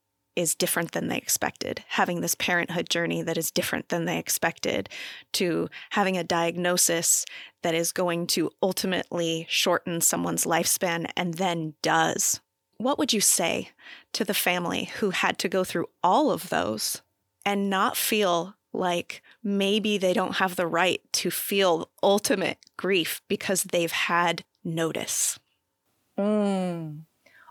[0.41, 4.89] is different than they expected, having this parenthood journey that is different than they expected,
[5.33, 7.25] to having a diagnosis
[7.63, 12.41] that is going to ultimately shorten someone's lifespan and then does.
[12.79, 13.71] What would you say
[14.15, 17.03] to the family who had to go through all of those
[17.45, 23.65] and not feel like maybe they don't have the right to feel ultimate grief because
[23.65, 25.39] they've had notice?
[26.19, 27.03] Mm.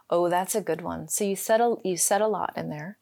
[0.09, 1.07] Oh, that's a good one.
[1.07, 2.97] So you said a, you said a lot in there,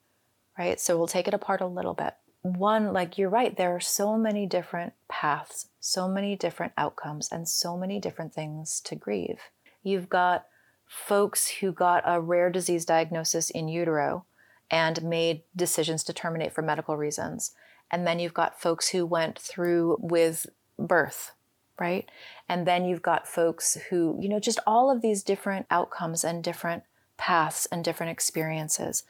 [0.57, 0.79] right?
[0.79, 2.15] So we'll take it apart a little bit.
[2.41, 7.47] One, like you're right, there are so many different paths, so many different outcomes, and
[7.47, 9.39] so many different things to grieve.
[9.83, 10.45] You've got
[10.85, 14.25] folks who got a rare disease diagnosis in utero
[14.69, 17.51] and made decisions to terminate for medical reasons.
[17.89, 20.45] And then you've got folks who went through with
[20.77, 21.31] birth,
[21.79, 22.09] right?
[22.49, 26.43] And then you've got folks who, you know, just all of these different outcomes and
[26.43, 26.83] different
[27.17, 29.03] paths and different experiences.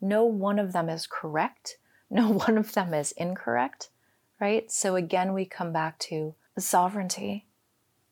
[0.00, 1.78] No one of them is correct,
[2.10, 3.88] no one of them is incorrect,
[4.40, 4.70] right?
[4.70, 7.46] So again, we come back to sovereignty,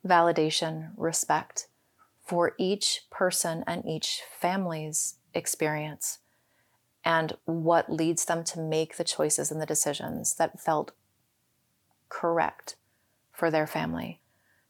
[0.07, 1.69] validation, respect
[2.25, 6.19] for each person and each family's experience
[7.05, 10.93] and what leads them to make the choices and the decisions that felt
[12.09, 12.77] correct
[13.33, 14.22] for their family.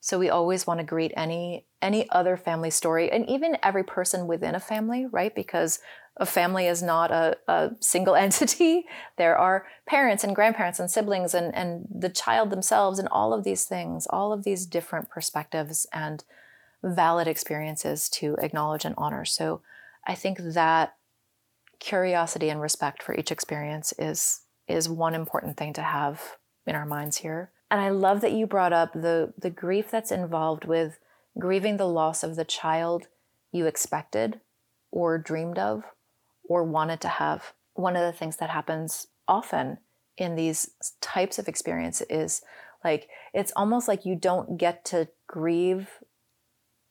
[0.05, 4.27] So we always want to greet any any other family story and even every person
[4.27, 5.33] within a family, right?
[5.33, 5.79] Because
[6.17, 8.85] a family is not a, a single entity.
[9.17, 13.45] There are parents and grandparents and siblings and, and the child themselves and all of
[13.45, 16.25] these things, all of these different perspectives and
[16.83, 19.25] valid experiences to acknowledge and honor.
[19.25, 19.63] So
[20.05, 20.97] I think that
[21.79, 26.87] curiosity and respect for each experience is is one important thing to have in our
[26.87, 27.53] minds here.
[27.73, 30.99] And I love that you brought up the the grief that's involved with
[31.39, 33.09] grieving the loss of the child
[33.51, 34.41] you expected
[34.91, 35.83] or dreamed of
[36.45, 37.55] or wanted to have.
[37.73, 39.79] One of the things that happens often
[40.19, 42.43] in these types of experience is
[42.85, 45.89] like it's almost like you don't get to grieve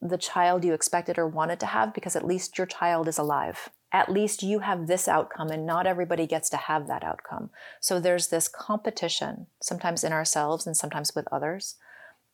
[0.02, 3.70] the child you expected or wanted to have because at least your child is alive
[3.92, 7.50] at least you have this outcome and not everybody gets to have that outcome.
[7.80, 11.76] So there's this competition, sometimes in ourselves and sometimes with others,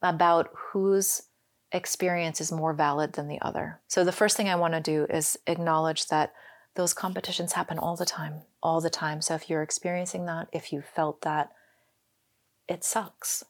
[0.01, 1.23] about whose
[1.71, 3.79] experience is more valid than the other.
[3.87, 6.33] So the first thing I want to do is acknowledge that
[6.75, 9.21] those competitions happen all the time, all the time.
[9.21, 11.51] So if you're experiencing that, if you felt that,
[12.67, 13.43] it sucks.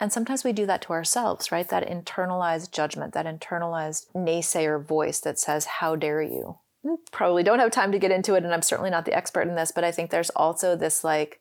[0.00, 1.68] And sometimes we do that to ourselves, right?
[1.68, 6.56] That internalized judgment, that internalized naysayer voice that says, How dare you?
[7.10, 9.54] Probably don't have time to get into it and I'm certainly not the expert in
[9.54, 11.40] this, but I think there's also this like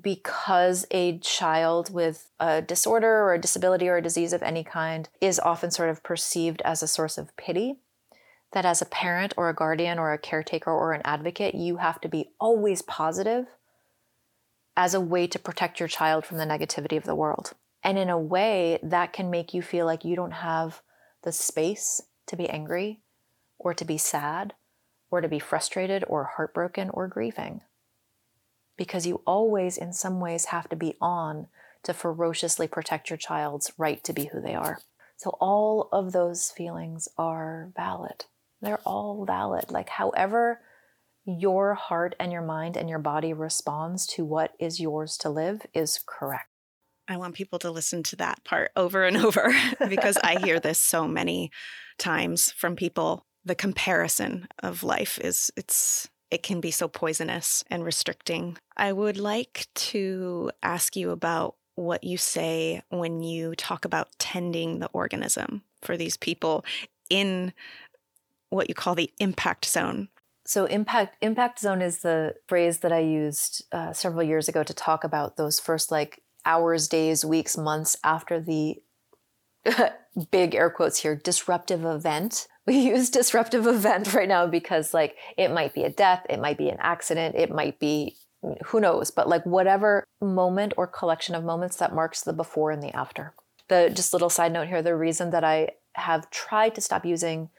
[0.00, 5.08] because a child with a disorder or a disability or a disease of any kind
[5.20, 7.76] is often sort of perceived as a source of pity,
[8.52, 12.00] that as a parent or a guardian or a caretaker or an advocate, you have
[12.00, 13.46] to be always positive
[14.76, 17.52] as a way to protect your child from the negativity of the world.
[17.82, 20.82] And in a way, that can make you feel like you don't have
[21.22, 23.00] the space to be angry
[23.66, 24.54] or to be sad
[25.10, 27.62] or to be frustrated or heartbroken or grieving.
[28.76, 31.48] Because you always, in some ways, have to be on
[31.82, 34.78] to ferociously protect your child's right to be who they are.
[35.16, 38.26] So, all of those feelings are valid.
[38.62, 39.68] They're all valid.
[39.68, 40.60] Like, however,
[41.24, 45.66] your heart and your mind and your body responds to what is yours to live
[45.74, 46.50] is correct.
[47.08, 49.52] I want people to listen to that part over and over
[49.88, 51.50] because I hear this so many
[51.98, 53.26] times from people.
[53.46, 58.58] The comparison of life is it's it can be so poisonous and restricting.
[58.76, 64.80] I would like to ask you about what you say when you talk about tending
[64.80, 66.64] the organism for these people
[67.08, 67.52] in
[68.50, 70.08] what you call the impact zone.
[70.44, 74.74] So impact impact zone is the phrase that I used uh, several years ago to
[74.74, 78.82] talk about those first like hours, days, weeks, months after the
[80.30, 82.48] big air quotes here disruptive event.
[82.66, 86.58] We use disruptive event right now because like it might be a death, it might
[86.58, 88.16] be an accident, it might be
[88.64, 92.82] who knows, but like whatever moment or collection of moments that marks the before and
[92.82, 93.34] the after.
[93.68, 97.50] The just little side note here, the reason that I have tried to stop using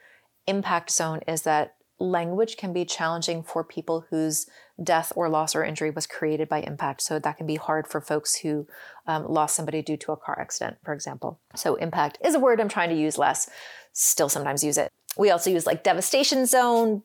[0.46, 4.46] impact zone is that language can be challenging for people whose
[4.82, 7.02] death or loss or injury was created by impact.
[7.02, 8.66] So that can be hard for folks who
[9.06, 11.40] um, lost somebody due to a car accident, for example.
[11.56, 13.50] So impact is a word I'm trying to use less,
[13.92, 14.92] still sometimes use it.
[15.16, 17.02] We also use like devastation zone,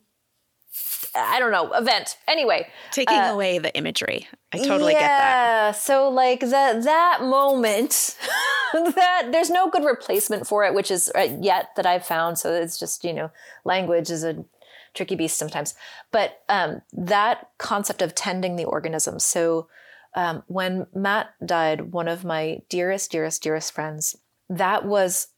[1.15, 2.17] I don't know, event.
[2.27, 4.27] Anyway, taking uh, away the imagery.
[4.51, 5.65] I totally yeah, get that.
[5.67, 8.17] Yeah, so like that that moment
[8.73, 12.53] that there's no good replacement for it which is uh, yet that I've found so
[12.53, 13.31] it's just, you know,
[13.65, 14.45] language is a
[14.93, 15.75] tricky beast sometimes.
[16.11, 19.19] But um, that concept of tending the organism.
[19.19, 19.67] So
[20.15, 24.15] um, when Matt died, one of my dearest, dearest, dearest friends,
[24.49, 25.29] that was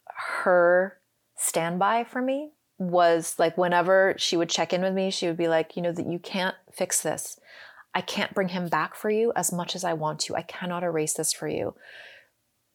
[0.43, 0.99] her
[1.37, 5.47] standby for me was like whenever she would check in with me, she would be
[5.47, 7.39] like, you know, that you can't fix this.
[7.93, 10.35] I can't bring him back for you as much as I want to.
[10.35, 11.75] I cannot erase this for you.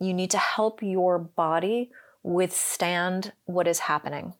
[0.00, 1.90] You need to help your body
[2.22, 4.34] withstand what is happening.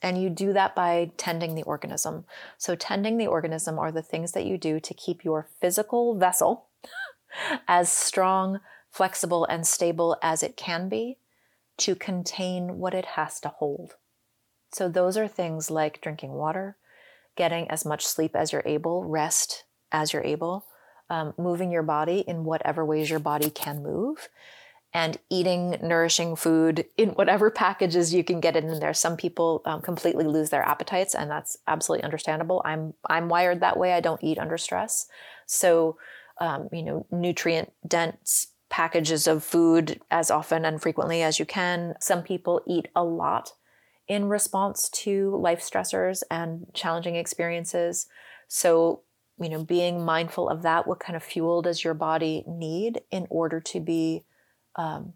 [0.00, 2.24] And you do that by tending the organism.
[2.56, 6.66] So, tending the organism are the things that you do to keep your physical vessel
[7.68, 11.18] as strong, flexible, and stable as it can be
[11.78, 13.94] to contain what it has to hold.
[14.72, 16.76] So, those are things like drinking water,
[17.36, 20.64] getting as much sleep as you're able, rest as you're able,
[21.10, 24.28] um, moving your body in whatever ways your body can move,
[24.94, 28.94] and eating nourishing food in whatever packages you can get it in there.
[28.94, 32.62] Some people um, completely lose their appetites, and that's absolutely understandable.
[32.64, 33.92] I'm I'm wired that way.
[33.92, 35.06] I don't eat under stress,
[35.46, 35.96] so
[36.40, 41.94] um, you know, nutrient dense packages of food as often and frequently as you can.
[42.00, 43.52] Some people eat a lot
[44.06, 48.06] in response to life stressors and challenging experiences.
[48.46, 49.02] So,
[49.40, 53.26] you know, being mindful of that, what kind of fuel does your body need in
[53.30, 54.24] order to be
[54.78, 55.12] um,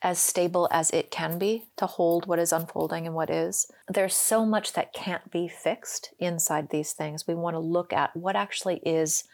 [0.00, 3.70] as stable as it can be to hold what is unfolding and what is?
[3.88, 7.26] There's so much that can't be fixed inside these things.
[7.26, 9.24] We want to look at what actually is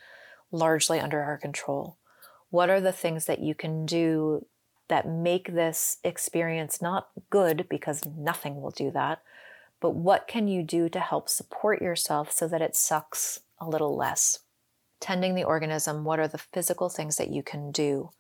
[0.50, 1.96] largely under our control.
[2.50, 4.46] What are the things that you can do
[4.88, 9.22] that make this experience not good because nothing will do that,
[9.80, 13.94] but what can you do to help support yourself so that it sucks a little
[13.94, 14.40] less?
[14.98, 18.10] Tending the organism, what are the physical things that you can do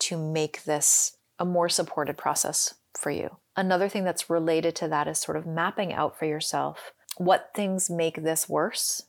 [0.00, 3.36] to make this a more supported process for you?
[3.56, 7.88] Another thing that's related to that is sort of mapping out for yourself what things
[7.88, 9.02] make this worse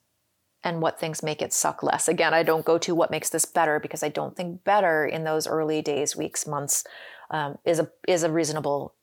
[0.64, 2.08] and what things make it suck less.
[2.08, 5.24] Again, I don't go to what makes this better because I don't think better in
[5.24, 6.84] those early days, weeks, months
[7.30, 8.94] um, is a is a reasonable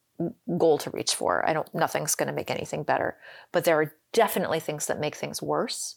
[0.59, 1.47] goal to reach for.
[1.49, 3.17] I don't nothing's going to make anything better,
[3.53, 5.97] but there are definitely things that make things worse.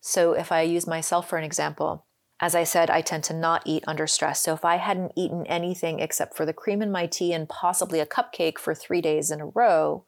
[0.00, 2.06] So if I use myself for an example,
[2.40, 4.40] as I said, I tend to not eat under stress.
[4.42, 8.00] So if I hadn't eaten anything except for the cream in my tea and possibly
[8.00, 10.04] a cupcake for 3 days in a row,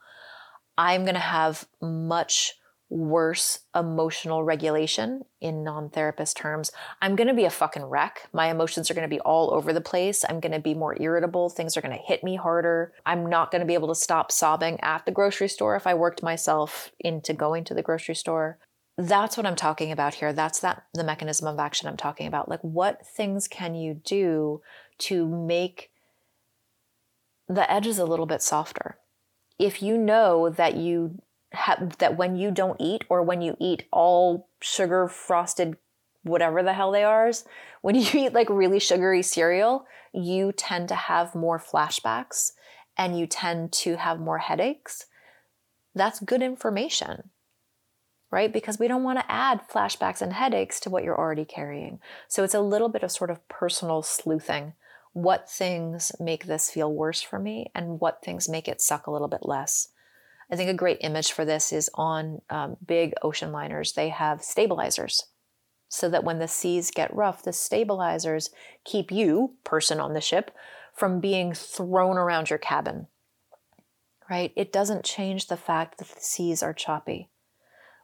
[0.77, 2.55] I'm going to have much
[2.89, 6.70] worse emotional regulation in non therapist terms,
[7.03, 8.29] I'm going to be a fucking wreck.
[8.33, 10.24] My emotions are going to be all over the place.
[10.29, 11.49] I'm going to be more irritable.
[11.51, 12.93] Things are going to hit me harder.
[13.05, 15.95] I'm not going to be able to stop sobbing at the grocery store if I
[15.95, 18.59] worked myself into going to the grocery store.
[18.99, 20.32] That's what I'm talking about here.
[20.32, 22.49] That's that the mechanism of action I'm talking about.
[22.49, 24.62] Like what things can you do
[24.99, 25.90] to make
[27.49, 28.99] the edges a little bit softer?
[29.59, 31.20] If you know that you
[31.57, 35.76] ha- that when you don't eat or when you eat all sugar frosted
[36.22, 37.30] whatever the hell they are
[37.82, 42.53] when you eat like really sugary cereal you tend to have more flashbacks
[42.97, 45.07] and you tend to have more headaches
[45.94, 47.30] that's good information
[48.31, 51.99] right because we don't want to add flashbacks and headaches to what you're already carrying
[52.29, 54.72] so it's a little bit of sort of personal sleuthing
[55.12, 59.11] what things make this feel worse for me and what things make it suck a
[59.11, 59.89] little bit less
[60.51, 63.93] I think a great image for this is on um, big ocean liners.
[63.93, 65.24] They have stabilizers
[65.89, 68.51] so that when the seas get rough, the stabilizers
[68.85, 70.53] keep you, person on the ship,
[70.95, 73.09] from being thrown around your cabin.
[74.31, 74.53] Right?
[74.57, 77.29] It doesn't change the fact that the seas are choppy.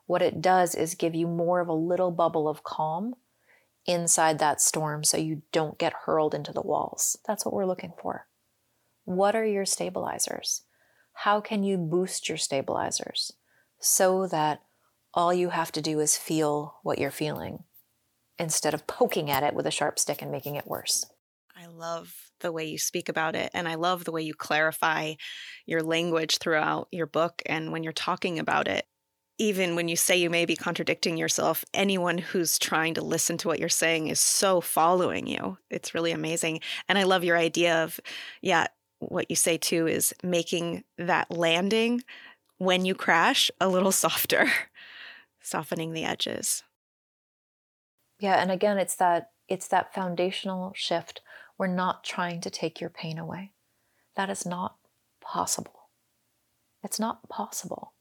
[0.06, 3.14] What it does is give you more of a little bubble of calm
[3.86, 7.16] inside that storm so you don't get hurled into the walls.
[7.26, 8.26] That's what we're looking for.
[9.04, 10.62] What are your stabilizers?
[11.12, 13.32] how can you boost your stabilizers
[13.78, 14.62] so that
[15.14, 17.64] all you have to do is feel what you're feeling
[18.38, 21.04] instead of poking at it with a sharp stick and making it worse?
[21.54, 23.50] I love the way you speak about it.
[23.52, 25.14] And I love the way you clarify
[25.66, 27.42] your language throughout your book.
[27.46, 28.86] And when you're talking about it,
[29.38, 33.48] even when you say you may be contradicting yourself, anyone who's trying to listen to
[33.48, 35.58] what you're saying is so following you.
[35.70, 36.60] It's really amazing.
[36.88, 37.98] And I love your idea of,
[38.40, 38.66] yeah,
[38.98, 42.02] what you say too is making that landing
[42.58, 44.46] when you crash a little softer,
[45.40, 46.62] softening the edges.
[48.20, 51.20] Yeah, and again, it's that it's that foundational shift.
[51.58, 53.52] We're not trying to take your pain away.
[54.14, 54.76] That is not
[55.20, 55.88] possible.
[56.84, 57.94] It's not possible.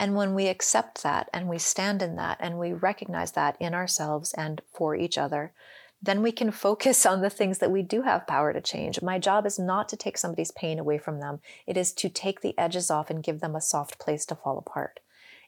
[0.00, 3.74] And when we accept that and we stand in that and we recognize that in
[3.74, 5.52] ourselves and for each other,
[6.00, 9.02] then we can focus on the things that we do have power to change.
[9.02, 12.40] My job is not to take somebody's pain away from them, it is to take
[12.40, 15.00] the edges off and give them a soft place to fall apart.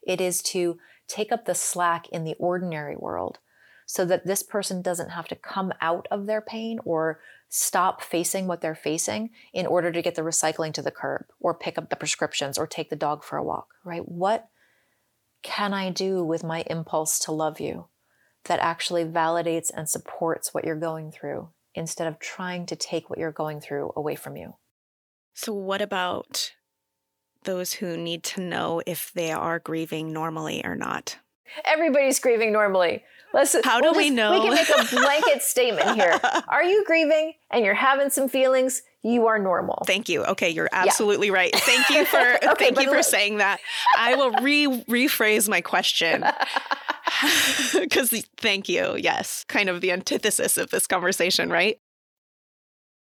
[0.06, 0.78] It is to
[1.08, 3.38] take up the slack in the ordinary world
[3.86, 7.20] so that this person doesn't have to come out of their pain or
[7.54, 11.52] stop facing what they're facing in order to get the recycling to the curb or
[11.52, 14.08] pick up the prescriptions or take the dog for a walk, right?
[14.08, 14.48] What
[15.42, 17.88] can I do with my impulse to love you?
[18.44, 23.18] that actually validates and supports what you're going through instead of trying to take what
[23.18, 24.54] you're going through away from you.
[25.34, 26.52] So, what about
[27.44, 31.18] those who need to know if they are grieving normally or not?
[31.64, 33.02] Everybody's grieving normally.
[33.32, 34.32] Let's, How do we'll we just, know?
[34.32, 36.20] We can make a blanket statement here.
[36.48, 38.82] Are you grieving and you're having some feelings?
[39.02, 39.82] You are normal.
[39.86, 40.22] Thank you.
[40.24, 41.34] Okay, you're absolutely yeah.
[41.34, 41.54] right.
[41.54, 42.18] Thank you for
[42.50, 43.04] okay, thank you for look.
[43.04, 43.58] saying that.
[43.96, 46.24] I will re rephrase my question.
[47.74, 48.96] Because thank you.
[48.96, 51.78] Yes, kind of the antithesis of this conversation, right?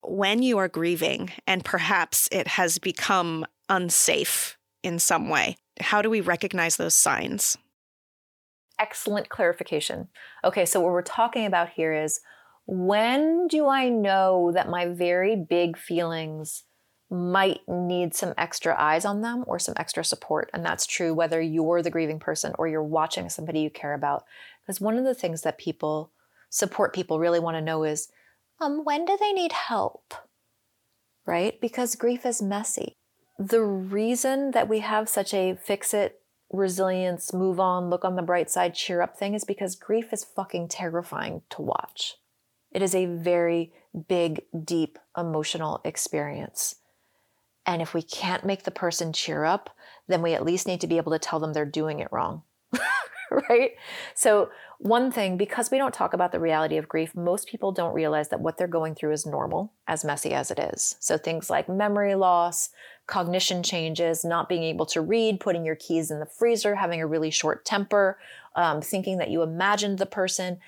[0.02, 6.08] When you are grieving and perhaps it has become unsafe in some way, how do
[6.08, 7.58] we recognize those signs?
[8.78, 10.08] Excellent clarification.
[10.44, 12.20] Okay, so what we're talking about here is
[12.66, 16.64] when do I know that my very big feelings
[17.08, 20.50] might need some extra eyes on them or some extra support?
[20.52, 24.24] And that's true whether you're the grieving person or you're watching somebody you care about.
[24.62, 26.10] Because one of the things that people,
[26.50, 28.08] support people, really want to know is
[28.60, 30.14] um, when do they need help?
[31.24, 31.60] Right?
[31.60, 32.96] Because grief is messy.
[33.38, 36.20] The reason that we have such a fix it
[36.52, 40.24] resilience, move on, look on the bright side, cheer up thing is because grief is
[40.24, 42.16] fucking terrifying to watch.
[42.70, 43.72] It is a very
[44.08, 46.76] big, deep emotional experience.
[47.64, 49.70] And if we can't make the person cheer up,
[50.06, 52.42] then we at least need to be able to tell them they're doing it wrong.
[53.48, 53.72] right?
[54.14, 57.94] So, one thing, because we don't talk about the reality of grief, most people don't
[57.94, 60.96] realize that what they're going through is normal, as messy as it is.
[61.00, 62.70] So, things like memory loss,
[63.06, 67.06] cognition changes, not being able to read, putting your keys in the freezer, having a
[67.06, 68.18] really short temper,
[68.54, 70.58] um, thinking that you imagined the person,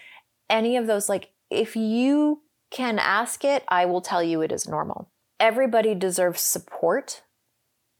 [0.48, 4.68] any of those, like, if you can ask it, I will tell you it is
[4.68, 5.10] normal.
[5.40, 7.22] Everybody deserves support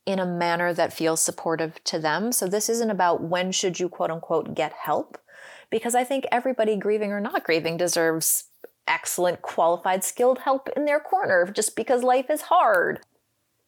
[0.07, 2.33] in a manner that feels supportive to them.
[2.33, 5.19] So this isn't about when should you quote unquote get help,
[5.71, 8.45] because I think everybody grieving or not grieving deserves
[8.87, 13.01] excellent, qualified, skilled help in their corner just because life is hard.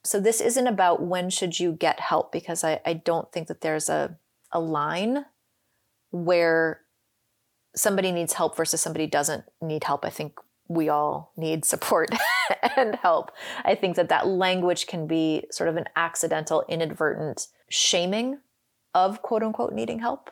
[0.03, 3.61] So this isn't about when should you get help, because I, I don't think that
[3.61, 4.17] there's a,
[4.51, 5.27] a line
[6.11, 6.81] where
[7.77, 10.05] somebody needs help versus somebody doesn't need help.
[10.05, 10.39] I think
[10.69, 12.11] we all need support
[12.77, 13.33] and help.
[13.65, 18.39] I think that that language can be sort of an accidental, inadvertent shaming
[18.95, 20.31] of quote unquote needing help,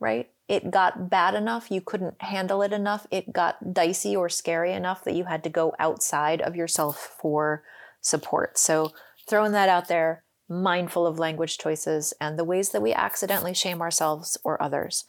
[0.00, 0.28] right?
[0.50, 5.04] It got bad enough, you couldn't handle it enough, it got dicey or scary enough
[5.04, 7.62] that you had to go outside of yourself for
[8.00, 8.58] support.
[8.58, 8.92] So,
[9.28, 13.80] throwing that out there, mindful of language choices and the ways that we accidentally shame
[13.80, 15.04] ourselves or others.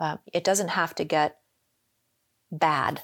[0.00, 1.40] Uh, it doesn't have to get
[2.50, 3.02] bad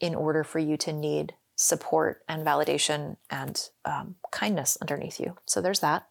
[0.00, 5.36] in order for you to need support and validation and um, kindness underneath you.
[5.44, 6.06] So there's that.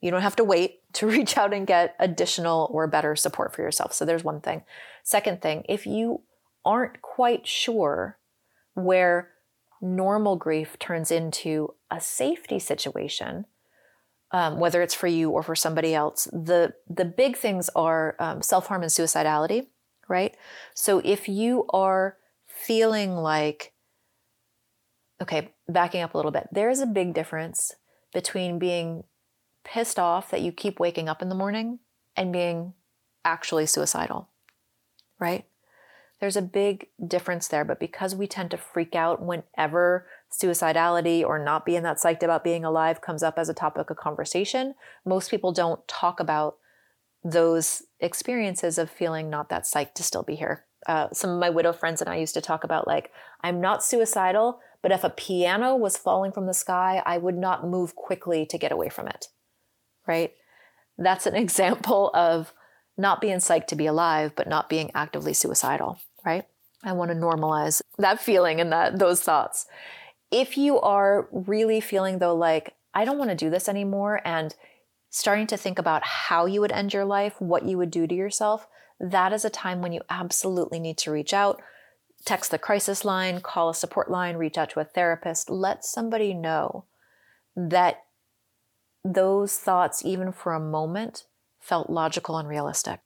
[0.00, 3.62] You don't have to wait to reach out and get additional or better support for
[3.62, 3.92] yourself.
[3.92, 4.62] So there's one thing.
[5.02, 6.22] Second thing, if you
[6.64, 8.18] aren't quite sure
[8.74, 9.30] where
[9.80, 13.46] normal grief turns into a safety situation,
[14.32, 18.42] um, whether it's for you or for somebody else, the the big things are um,
[18.42, 19.66] self harm and suicidality,
[20.08, 20.36] right?
[20.74, 23.72] So if you are feeling like,
[25.20, 27.72] okay, backing up a little bit, there is a big difference
[28.12, 29.04] between being
[29.64, 31.78] pissed off that you keep waking up in the morning
[32.16, 32.74] and being
[33.24, 34.28] actually suicidal,
[35.18, 35.44] right?
[36.20, 41.42] There's a big difference there, but because we tend to freak out whenever suicidality or
[41.42, 45.30] not being that psyched about being alive comes up as a topic of conversation, most
[45.30, 46.56] people don't talk about
[47.24, 50.66] those experiences of feeling not that psyched to still be here.
[50.86, 53.10] Uh, some of my widow friends and I used to talk about like,
[53.42, 57.66] I'm not suicidal, but if a piano was falling from the sky, I would not
[57.66, 59.28] move quickly to get away from it.
[60.10, 60.32] Right?
[60.98, 62.52] That's an example of
[62.98, 66.44] not being psyched to be alive, but not being actively suicidal right?
[66.82, 69.66] I want to normalize that feeling and that those thoughts.
[70.30, 74.54] If you are really feeling though like I don't want to do this anymore and
[75.10, 78.14] starting to think about how you would end your life, what you would do to
[78.14, 78.66] yourself,
[78.98, 81.60] that is a time when you absolutely need to reach out,
[82.24, 86.32] text the crisis line, call a support line, reach out to a therapist, let somebody
[86.32, 86.84] know
[87.56, 88.04] that
[89.04, 91.24] those thoughts even for a moment
[91.58, 93.00] felt logical and realistic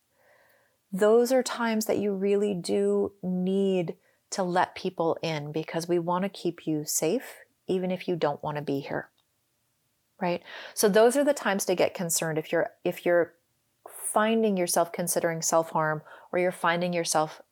[0.94, 3.96] those are times that you really do need
[4.30, 8.42] to let people in because we want to keep you safe, even if you don't
[8.44, 9.08] want to be here.
[10.20, 10.40] Right?
[10.72, 13.34] So those are the times to get concerned if you're if you're
[13.88, 17.42] finding yourself considering self-harm or you're finding yourself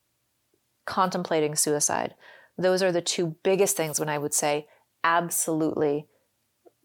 [0.85, 2.15] contemplating suicide.
[2.57, 4.67] Those are the two biggest things when I would say
[5.03, 6.07] absolutely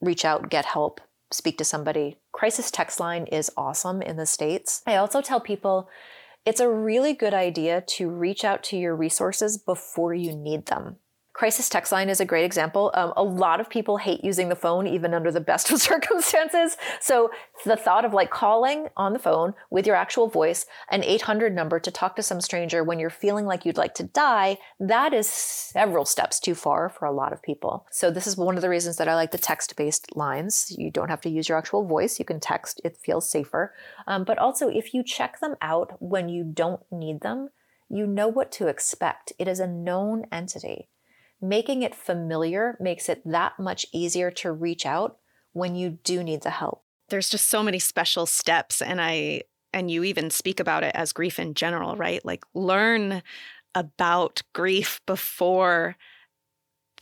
[0.00, 1.00] reach out, get help,
[1.30, 2.18] speak to somebody.
[2.32, 4.82] Crisis text line is awesome in the States.
[4.86, 5.88] I also tell people
[6.44, 10.96] it's a really good idea to reach out to your resources before you need them.
[11.38, 12.90] Crisis text line is a great example.
[12.94, 16.76] Um, a lot of people hate using the phone, even under the best of circumstances.
[17.00, 17.30] So
[17.64, 21.78] the thought of like calling on the phone with your actual voice, an 800 number
[21.78, 25.28] to talk to some stranger when you're feeling like you'd like to die, that is
[25.28, 27.86] several steps too far for a lot of people.
[27.92, 30.74] So this is one of the reasons that I like the text-based lines.
[30.76, 32.18] You don't have to use your actual voice.
[32.18, 32.80] You can text.
[32.84, 33.72] It feels safer.
[34.08, 37.50] Um, but also, if you check them out when you don't need them,
[37.88, 39.32] you know what to expect.
[39.38, 40.88] It is a known entity
[41.40, 45.18] making it familiar makes it that much easier to reach out
[45.52, 46.82] when you do need the help.
[47.08, 51.12] There's just so many special steps and I and you even speak about it as
[51.12, 52.24] grief in general, right?
[52.24, 53.22] Like learn
[53.74, 55.96] about grief before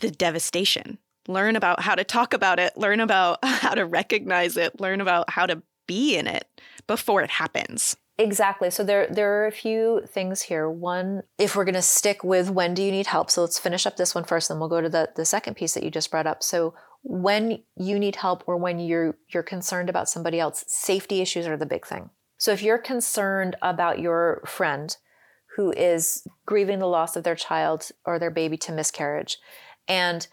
[0.00, 0.98] the devastation.
[1.28, 5.30] Learn about how to talk about it, learn about how to recognize it, learn about
[5.30, 6.46] how to be in it
[6.86, 7.96] before it happens.
[8.18, 8.70] Exactly.
[8.70, 10.70] So there there are a few things here.
[10.70, 13.30] One, if we're going to stick with when do you need help?
[13.30, 15.74] So let's finish up this one first, then we'll go to the the second piece
[15.74, 16.42] that you just brought up.
[16.42, 21.46] So when you need help or when you're you're concerned about somebody else, safety issues
[21.46, 22.10] are the big thing.
[22.38, 24.96] So if you're concerned about your friend
[25.56, 29.38] who is grieving the loss of their child or their baby to miscarriage
[29.88, 30.26] and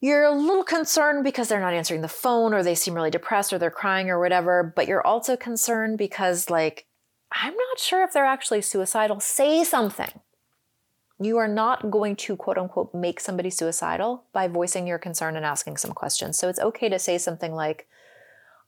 [0.00, 3.52] you're a little concerned because they're not answering the phone or they seem really depressed
[3.52, 6.86] or they're crying or whatever, but you're also concerned because, like,
[7.32, 9.20] I'm not sure if they're actually suicidal.
[9.20, 10.20] Say something.
[11.18, 15.46] You are not going to quote unquote make somebody suicidal by voicing your concern and
[15.46, 16.38] asking some questions.
[16.38, 17.88] So it's okay to say something like,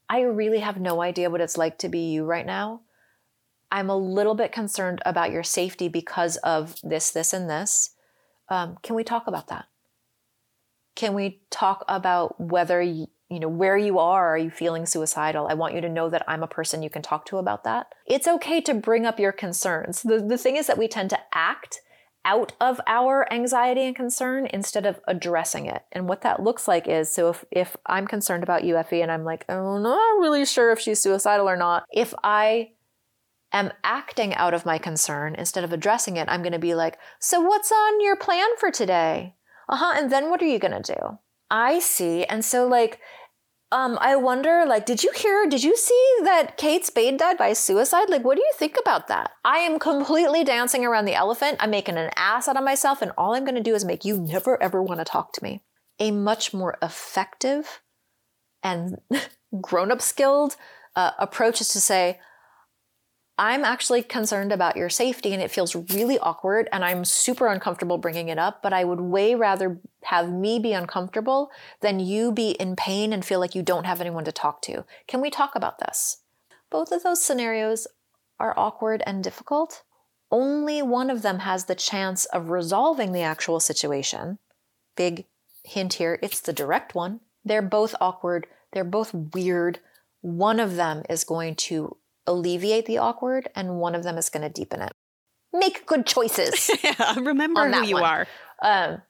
[0.09, 2.81] I really have no idea what it's like to be you right now.
[3.71, 7.91] I'm a little bit concerned about your safety because of this, this, and this.
[8.49, 9.67] Um, can we talk about that?
[10.99, 14.33] Can we talk about whether you, you know where you are?
[14.33, 15.47] Are you feeling suicidal?
[15.47, 17.87] I want you to know that i'm a person you can talk to about that.
[18.05, 20.01] It's okay to bring up your concerns.
[20.01, 21.79] The, the thing is that we tend to act
[22.25, 25.83] out of our anxiety and concern instead of addressing it.
[25.93, 29.09] And what that looks like is so if, if i'm concerned about you effie and
[29.09, 32.71] i'm like oh not really sure if she's suicidal or not if i
[33.53, 36.99] am acting out of my concern instead of addressing it i'm going to be like
[37.19, 39.33] so what's on your plan for today
[39.69, 39.93] uh huh.
[39.95, 41.19] And then what are you going to do?
[41.49, 42.25] I see.
[42.25, 42.99] And so, like,
[43.71, 47.53] um, I wonder, like, did you hear, did you see that Kate Spade died by
[47.53, 48.09] suicide?
[48.09, 49.31] Like, what do you think about that?
[49.45, 51.57] I am completely dancing around the elephant.
[51.59, 54.05] I'm making an ass out of myself, and all I'm going to do is make
[54.05, 55.61] you never ever want to talk to me.
[55.99, 57.81] A much more effective
[58.63, 58.97] and
[59.61, 60.55] grown up skilled
[60.95, 62.19] uh, approach is to say,
[63.39, 67.97] I'm actually concerned about your safety and it feels really awkward and I'm super uncomfortable
[67.97, 72.51] bringing it up, but I would way rather have me be uncomfortable than you be
[72.51, 74.83] in pain and feel like you don't have anyone to talk to.
[75.07, 76.17] Can we talk about this?
[76.69, 77.87] Both of those scenarios
[78.41, 79.83] are awkward and difficult.
[80.29, 84.39] Only one of them has the chance of resolving the actual situation.
[84.97, 85.27] Big
[85.63, 87.21] hint here it's the direct one.
[87.45, 89.79] They're both awkward, they're both weird.
[90.19, 91.95] One of them is going to
[92.29, 94.93] alleviate the awkward, and one of them is going to deepen it.
[95.51, 96.69] Make good choices.
[96.83, 98.03] yeah, remember who you one.
[98.03, 98.27] are.
[98.61, 99.01] Um,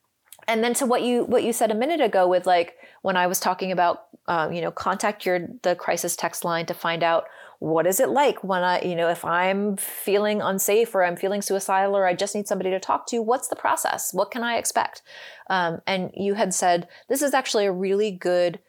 [0.49, 3.28] and then to what you what you said a minute ago with like when I
[3.28, 7.26] was talking about um, you know contact your the crisis text line to find out
[7.59, 11.41] what is it like when I you know if I'm feeling unsafe or I'm feeling
[11.41, 14.57] suicidal or I just need somebody to talk to what's the process what can I
[14.57, 15.01] expect
[15.49, 18.59] um, and you had said this is actually a really good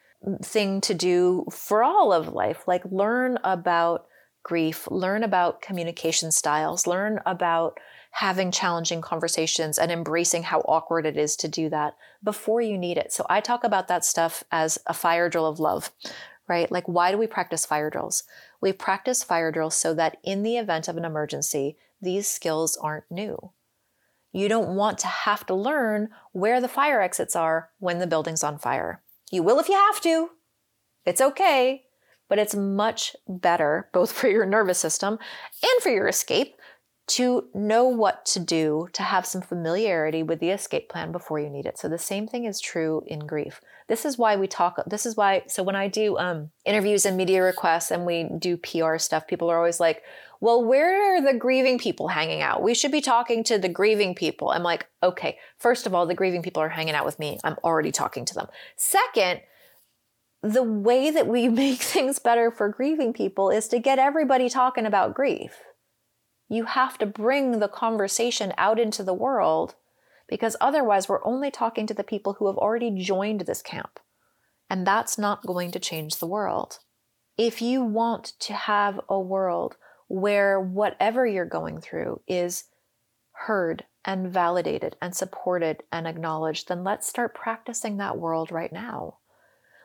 [0.43, 4.07] thing to do for all of life like learn about
[4.43, 7.79] grief, learn about communication styles, learn about
[8.13, 12.99] having challenging conversations and embracing how awkward it is to do that before you need
[12.99, 13.13] it.
[13.13, 15.93] So I talk about that stuff as a fire drill of love,
[16.49, 16.71] right?
[16.71, 18.25] Like, why do we practice fire drills?
[18.61, 23.11] We practice fire drills so that in the event of an emergency, these skills aren't
[23.11, 23.53] new.
[24.33, 28.45] You don't want to have to learn where the fire exits are when the building's
[28.45, 29.03] on fire.
[29.31, 30.31] You will if you have to.
[31.05, 31.85] It's okay
[32.31, 35.19] but it's much better, both for your nervous system
[35.63, 36.55] and for your escape,
[37.09, 41.51] to know what to do, to have some familiarity with the escape plan before you
[41.51, 41.77] need it.
[41.77, 43.61] So the same thing is true in grief.
[43.89, 47.17] This is why we talk, this is why, so when I do um, interviews and
[47.17, 50.05] media requests and we do PR stuff, people are always like,
[50.39, 52.63] well, where are the grieving people hanging out?
[52.63, 54.51] We should be talking to the grieving people.
[54.51, 57.41] I'm like, okay, first of all, the grieving people are hanging out with me.
[57.43, 58.47] I'm already talking to them.
[58.77, 59.41] Second,
[60.43, 64.87] the way that we make things better for grieving people is to get everybody talking
[64.87, 65.59] about grief.
[66.49, 69.77] You have to bring the conversation out into the world
[70.29, 74.01] because otherwise we're only talking to the people who have already joined this camp.
[74.69, 76.79] And that's not going to change the world.
[77.37, 79.77] If you want to have a world
[80.09, 82.65] where whatever you're going through is
[83.33, 89.19] heard and validated and supported and acknowledged, then let's start practicing that world right now.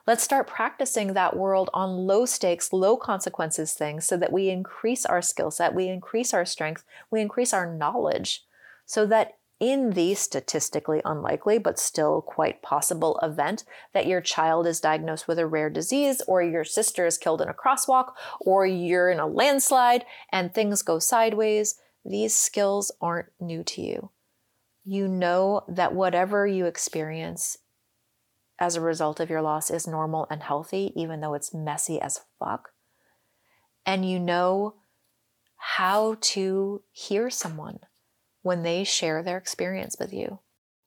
[0.07, 5.03] Let's start practicing that world on low stakes, low consequences things so that we increase
[5.03, 8.43] our skill set, we increase our strength, we increase our knowledge
[8.85, 14.81] so that in the statistically unlikely but still quite possible event that your child is
[14.81, 19.09] diagnosed with a rare disease or your sister is killed in a crosswalk or you're
[19.09, 24.11] in a landslide and things go sideways, these skills aren't new to you.
[24.83, 27.57] You know that whatever you experience
[28.59, 32.21] as a result of your loss is normal and healthy, even though it's messy as
[32.39, 32.69] fuck.
[33.85, 34.75] And you know
[35.57, 37.79] how to hear someone
[38.41, 40.39] when they share their experience with you.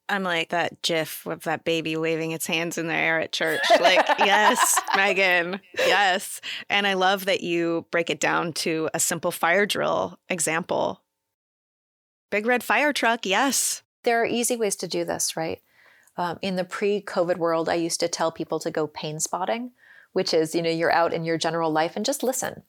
[0.08, 3.60] I'm like that gif with that baby waving its hands in the air at church.
[3.80, 6.40] Like, yes, Megan, yes.
[6.70, 11.02] And I love that you break it down to a simple fire drill example.
[12.30, 13.82] Big red fire truck, yes.
[14.04, 15.60] There are easy ways to do this, right?
[16.18, 19.70] Um, in the pre-COVID world, I used to tell people to go pain spotting,
[20.12, 22.64] which is you know you're out in your general life and just listen.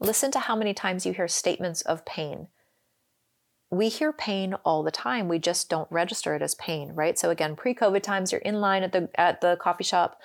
[0.00, 2.46] Listen to how many times you hear statements of pain.
[3.68, 5.28] We hear pain all the time.
[5.28, 7.18] We just don't register it as pain, right?
[7.18, 10.20] So again, pre-COVID times, you're in line at the at the coffee shop,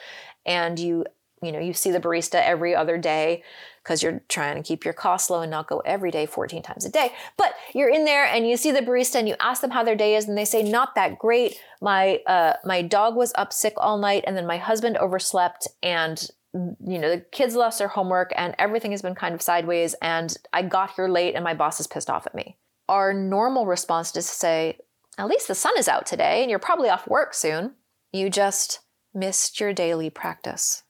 [0.46, 1.06] and you
[1.44, 3.44] you know you see the barista every other day
[3.84, 6.86] because you're trying to keep your costs low and not go every day 14 times
[6.86, 7.12] a day.
[7.38, 9.96] But you're in there and you see the barista and you ask them how their
[9.96, 11.60] day is and they say not that great.
[11.82, 16.30] My uh, my dog was up sick all night and then my husband overslept and
[16.54, 20.38] you know the kids lost their homework and everything has been kind of sideways and
[20.54, 22.58] i got here late and my boss is pissed off at me.
[22.88, 24.78] Our normal response is to say
[25.18, 27.74] at least the sun is out today and you're probably off work soon.
[28.12, 28.80] You just
[29.14, 30.84] missed your daily practice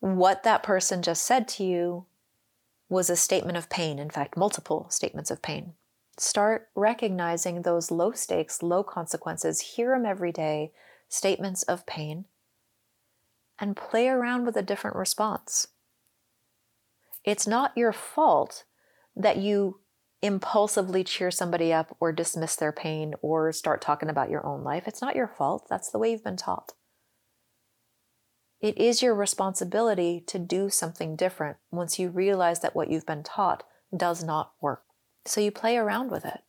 [0.00, 2.06] what that person just said to you
[2.88, 5.74] was a statement of pain, in fact, multiple statements of pain.
[6.16, 10.72] Start recognizing those low stakes, low consequences, hear them every day,
[11.08, 12.24] statements of pain,
[13.58, 15.68] and play around with a different response.
[17.24, 18.64] It's not your fault
[19.14, 19.80] that you
[20.22, 24.84] impulsively cheer somebody up or dismiss their pain or start talking about your own life.
[24.86, 25.66] It's not your fault.
[25.68, 26.72] That's the way you've been taught.
[28.60, 33.22] It is your responsibility to do something different once you realize that what you've been
[33.22, 33.62] taught
[33.96, 34.82] does not work.
[35.24, 36.40] So you play around with it,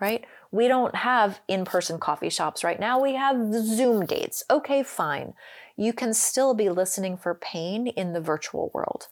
[0.00, 0.24] right?
[0.52, 3.00] We don't have in person coffee shops right now.
[3.00, 4.44] We have Zoom dates.
[4.48, 5.34] Okay, fine.
[5.76, 9.08] You can still be listening for pain in the virtual world.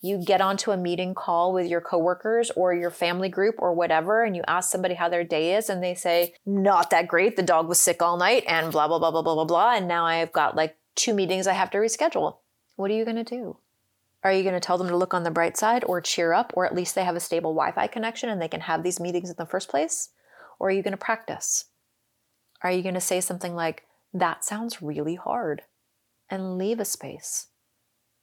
[0.00, 4.22] You get onto a meeting call with your coworkers or your family group or whatever,
[4.22, 7.34] and you ask somebody how their day is, and they say, Not that great.
[7.34, 9.74] The dog was sick all night, and blah, blah, blah, blah, blah, blah, blah.
[9.74, 12.38] And now I've got like two meetings I have to reschedule.
[12.76, 13.58] What are you going to do?
[14.24, 16.52] Are you going to tell them to look on the bright side or cheer up,
[16.54, 18.98] or at least they have a stable Wi Fi connection and they can have these
[18.98, 20.10] meetings in the first place?
[20.58, 21.66] Or are you going to practice?
[22.62, 25.62] Are you going to say something like, that sounds really hard,
[26.28, 27.46] and leave a space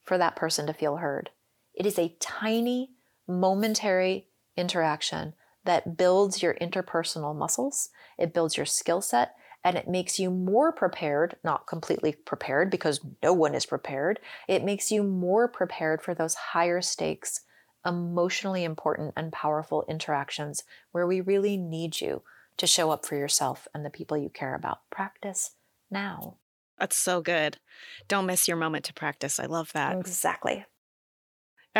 [0.04, 1.30] for that person to feel heard?
[1.72, 2.90] It is a tiny,
[3.26, 5.32] momentary interaction
[5.64, 9.34] that builds your interpersonal muscles, it builds your skill set,
[9.66, 14.20] and it makes you more prepared, not completely prepared because no one is prepared.
[14.46, 17.40] It makes you more prepared for those higher stakes,
[17.84, 20.62] emotionally important and powerful interactions
[20.92, 22.22] where we really need you
[22.58, 24.88] to show up for yourself and the people you care about.
[24.88, 25.56] Practice
[25.90, 26.36] now.
[26.78, 27.58] That's so good.
[28.06, 29.40] Don't miss your moment to practice.
[29.40, 29.98] I love that.
[29.98, 30.64] Exactly.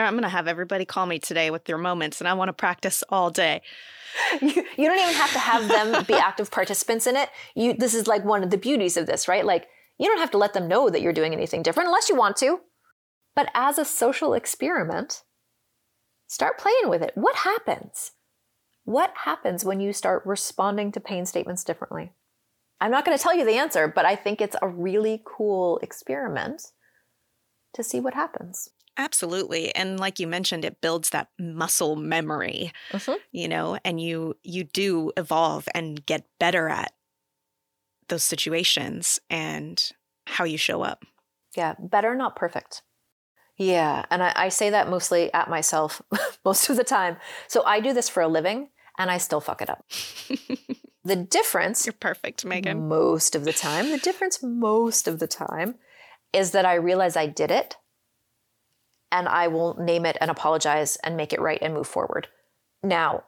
[0.04, 2.52] I'm going to have everybody call me today with their moments, and I want to
[2.52, 3.62] practice all day.
[4.40, 7.28] You, you don't even have to have them be active participants in it.
[7.54, 9.44] You, this is like one of the beauties of this, right?
[9.44, 9.68] Like,
[9.98, 12.36] you don't have to let them know that you're doing anything different unless you want
[12.36, 12.60] to.
[13.34, 15.22] But as a social experiment,
[16.26, 17.12] start playing with it.
[17.14, 18.12] What happens?
[18.84, 22.12] What happens when you start responding to pain statements differently?
[22.80, 25.78] I'm not going to tell you the answer, but I think it's a really cool
[25.78, 26.72] experiment
[27.74, 28.70] to see what happens.
[28.96, 29.74] Absolutely.
[29.74, 33.14] And like you mentioned, it builds that muscle memory, mm-hmm.
[33.30, 36.92] you know, and you you do evolve and get better at
[38.08, 39.92] those situations and
[40.26, 41.04] how you show up.
[41.56, 42.82] Yeah, better, not perfect.
[43.56, 46.02] Yeah, and I, I say that mostly at myself
[46.44, 47.16] most of the time.
[47.48, 48.68] So I do this for a living
[48.98, 49.84] and I still fuck it up.
[51.04, 52.88] the difference You're perfect, Megan.
[52.88, 55.76] Most of the time, the difference most of the time
[56.32, 57.76] is that I realize I did it
[59.10, 62.28] and I will name it and apologize and make it right and move forward.
[62.82, 63.24] Now,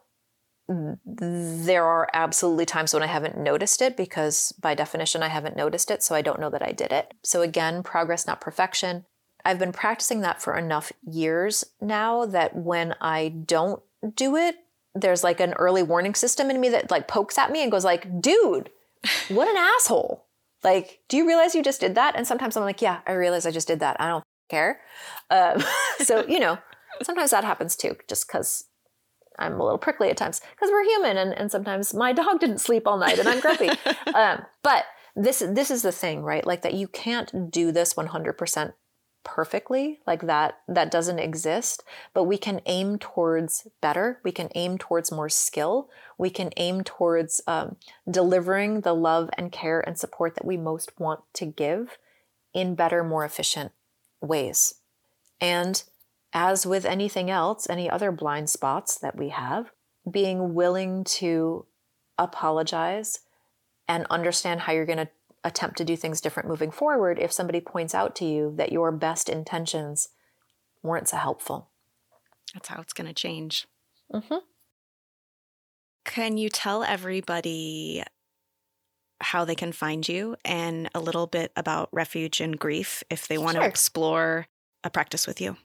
[0.68, 5.90] there are absolutely times when I haven't noticed it because, by definition, I haven't noticed
[5.90, 7.14] it, so I don't know that I did it.
[7.22, 9.06] So, again, progress, not perfection.
[9.44, 13.82] I've been practicing that for enough years now that when I don't
[14.14, 14.56] do it,
[14.94, 17.84] there's like an early warning system in me that like pokes at me and goes
[17.84, 18.70] like, "Dude,
[19.28, 20.26] what an asshole."
[20.64, 22.16] Like, do you realize you just did that?
[22.16, 24.00] And sometimes I'm like, yeah, I realize I just did that.
[24.00, 24.80] I don't care.
[25.30, 25.62] Um,
[25.98, 26.58] so, you know,
[27.02, 28.64] sometimes that happens too, just because
[29.38, 32.58] I'm a little prickly at times because we're human and, and sometimes my dog didn't
[32.58, 33.70] sleep all night and I'm grumpy.
[34.14, 34.84] um, but
[35.14, 36.46] this, this is the thing, right?
[36.46, 38.72] Like that you can't do this 100%
[39.24, 41.82] perfectly like that that doesn't exist
[42.14, 46.82] but we can aim towards better we can aim towards more skill we can aim
[46.82, 47.76] towards um,
[48.10, 51.98] delivering the love and care and support that we most want to give
[52.54, 53.72] in better more efficient
[54.20, 54.74] ways.
[55.40, 55.82] And
[56.32, 59.70] as with anything else, any other blind spots that we have,
[60.10, 61.66] being willing to
[62.18, 63.20] apologize
[63.86, 65.08] and understand how you're going to
[65.44, 68.90] attempt to do things different moving forward if somebody points out to you that your
[68.92, 70.08] best intentions
[70.82, 71.68] weren't so helpful.
[72.52, 73.66] That's how it's going to change.
[74.12, 74.38] Mm-hmm.
[76.04, 78.02] Can you tell everybody
[79.20, 83.38] how they can find you and a little bit about Refuge in Grief if they
[83.38, 83.62] want sure.
[83.62, 84.46] to explore
[84.84, 85.56] a practice with you.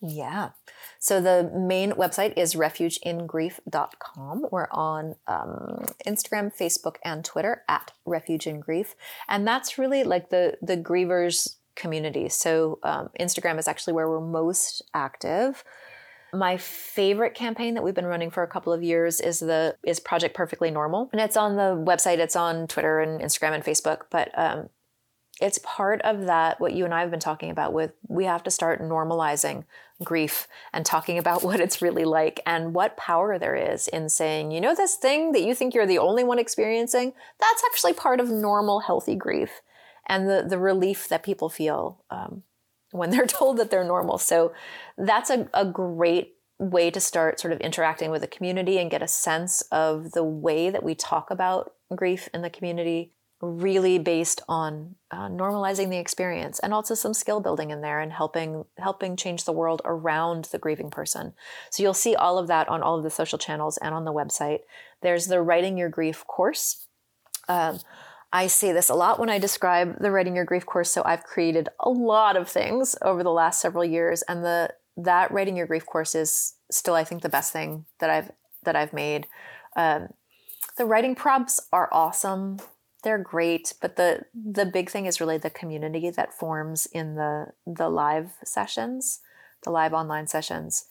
[0.00, 0.50] Yeah.
[0.98, 4.46] So the main website is refugeingrief.com.
[4.50, 8.96] We're on um, Instagram, Facebook, and Twitter at Refuge in Grief.
[9.28, 12.28] And that's really like the, the grievers community.
[12.28, 15.62] So um, Instagram is actually where we're most active.
[16.34, 20.00] My favorite campaign that we've been running for a couple of years is the is
[20.00, 22.18] Project Perfectly Normal, and it's on the website.
[22.18, 24.02] It's on Twitter and Instagram and Facebook.
[24.10, 24.70] But um,
[25.42, 27.72] it's part of that what you and I have been talking about.
[27.72, 29.64] With we have to start normalizing
[30.02, 34.52] grief and talking about what it's really like and what power there is in saying,
[34.52, 37.12] you know, this thing that you think you're the only one experiencing.
[37.40, 39.60] That's actually part of normal, healthy grief,
[40.06, 42.02] and the the relief that people feel.
[42.10, 42.44] Um,
[42.92, 44.18] when they're told that they're normal.
[44.18, 44.52] So
[44.96, 49.02] that's a, a great way to start sort of interacting with the community and get
[49.02, 53.12] a sense of the way that we talk about grief in the community
[53.42, 58.12] really based on uh, normalizing the experience and also some skill building in there and
[58.12, 61.34] helping helping change the world around the grieving person.
[61.70, 64.12] So you'll see all of that on all of the social channels and on the
[64.12, 64.60] website.
[65.02, 66.86] There's the writing your grief course.
[67.48, 67.80] Um,
[68.32, 70.90] I say this a lot when I describe the Writing Your Grief course.
[70.90, 75.30] So I've created a lot of things over the last several years, and the that
[75.30, 78.30] Writing Your Grief course is still, I think, the best thing that I've
[78.64, 79.26] that I've made.
[79.76, 80.08] Um,
[80.78, 82.58] The writing prompts are awesome.
[83.04, 87.52] They're great, but the the big thing is really the community that forms in the
[87.66, 89.20] the live sessions,
[89.64, 90.86] the live online sessions.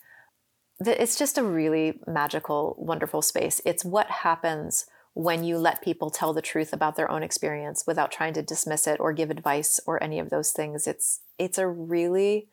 [0.79, 3.61] It's just a really magical, wonderful space.
[3.65, 8.11] It's what happens when you let people tell the truth about their own experience without
[8.11, 10.87] trying to dismiss it or give advice or any of those things.
[10.87, 12.49] It's it's a really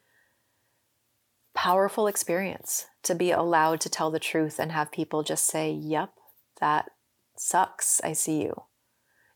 [1.54, 6.12] powerful experience to be allowed to tell the truth and have people just say, "Yep,
[6.60, 6.90] that
[7.36, 8.00] sucks.
[8.02, 8.64] I see you."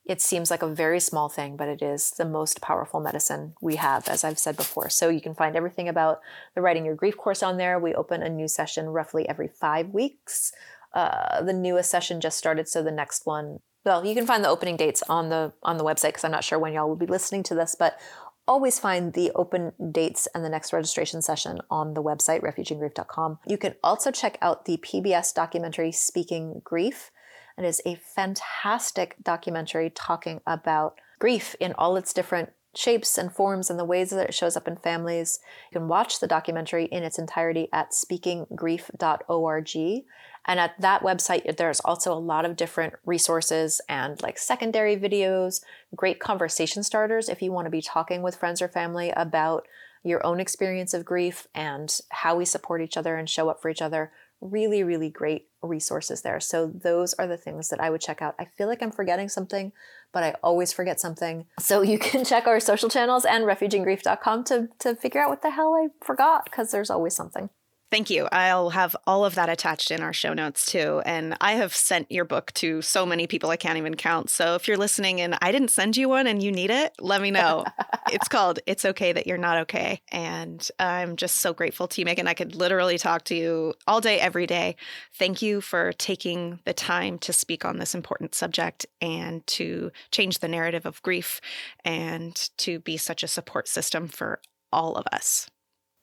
[0.05, 3.77] It seems like a very small thing, but it is the most powerful medicine we
[3.77, 4.91] have, as I've said before.
[4.91, 6.21] So you can find everything about
[6.57, 7.79] the Writing Your Grief course on there.
[7.79, 10.53] We open a new session roughly every five weeks.
[10.95, 13.59] Uh, the newest session just started, so the next one.
[13.85, 16.45] Well, you can find the opening dates on the on the website because I'm not
[16.45, 17.99] sure when y'all will be listening to this, but
[18.47, 23.39] always find the open dates and the next registration session on the website refugeingrief.com.
[23.47, 27.11] You can also check out the PBS documentary Speaking Grief.
[27.59, 33.69] It is a fantastic documentary talking about grief in all its different shapes and forms
[33.69, 35.41] and the ways that it shows up in families.
[35.71, 40.05] You can watch the documentary in its entirety at speakinggrief.org.
[40.45, 45.63] And at that website, there's also a lot of different resources and like secondary videos,
[45.95, 49.67] great conversation starters if you want to be talking with friends or family about
[50.03, 53.69] your own experience of grief and how we support each other and show up for
[53.69, 54.11] each other.
[54.41, 56.41] Really, really great resources there.
[56.41, 58.35] So, those are the things that I would check out.
[58.39, 59.73] I feel like I'm forgetting something,
[60.13, 61.47] but I always forget something.
[61.59, 65.51] So, you can check our social channels and refugeingrief.com to, to figure out what the
[65.51, 67.51] hell I forgot because there's always something.
[67.93, 68.27] Thank you.
[68.33, 71.03] I'll have all of that attached in our show notes too.
[71.05, 74.31] And I have sent your book to so many people I can't even count.
[74.31, 77.21] So if you're listening and I didn't send you one and you need it, let
[77.21, 77.67] me know.
[78.11, 80.01] it's called It's Okay That You're Not Okay.
[80.11, 82.27] And I'm just so grateful to you, Megan.
[82.27, 84.77] I could literally talk to you all day, every day.
[85.13, 90.39] Thank you for taking the time to speak on this important subject and to change
[90.39, 91.43] the narrative of grief
[91.85, 94.41] and to be such a support system for
[94.73, 95.51] all of us.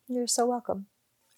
[0.07, 0.85] You're so welcome.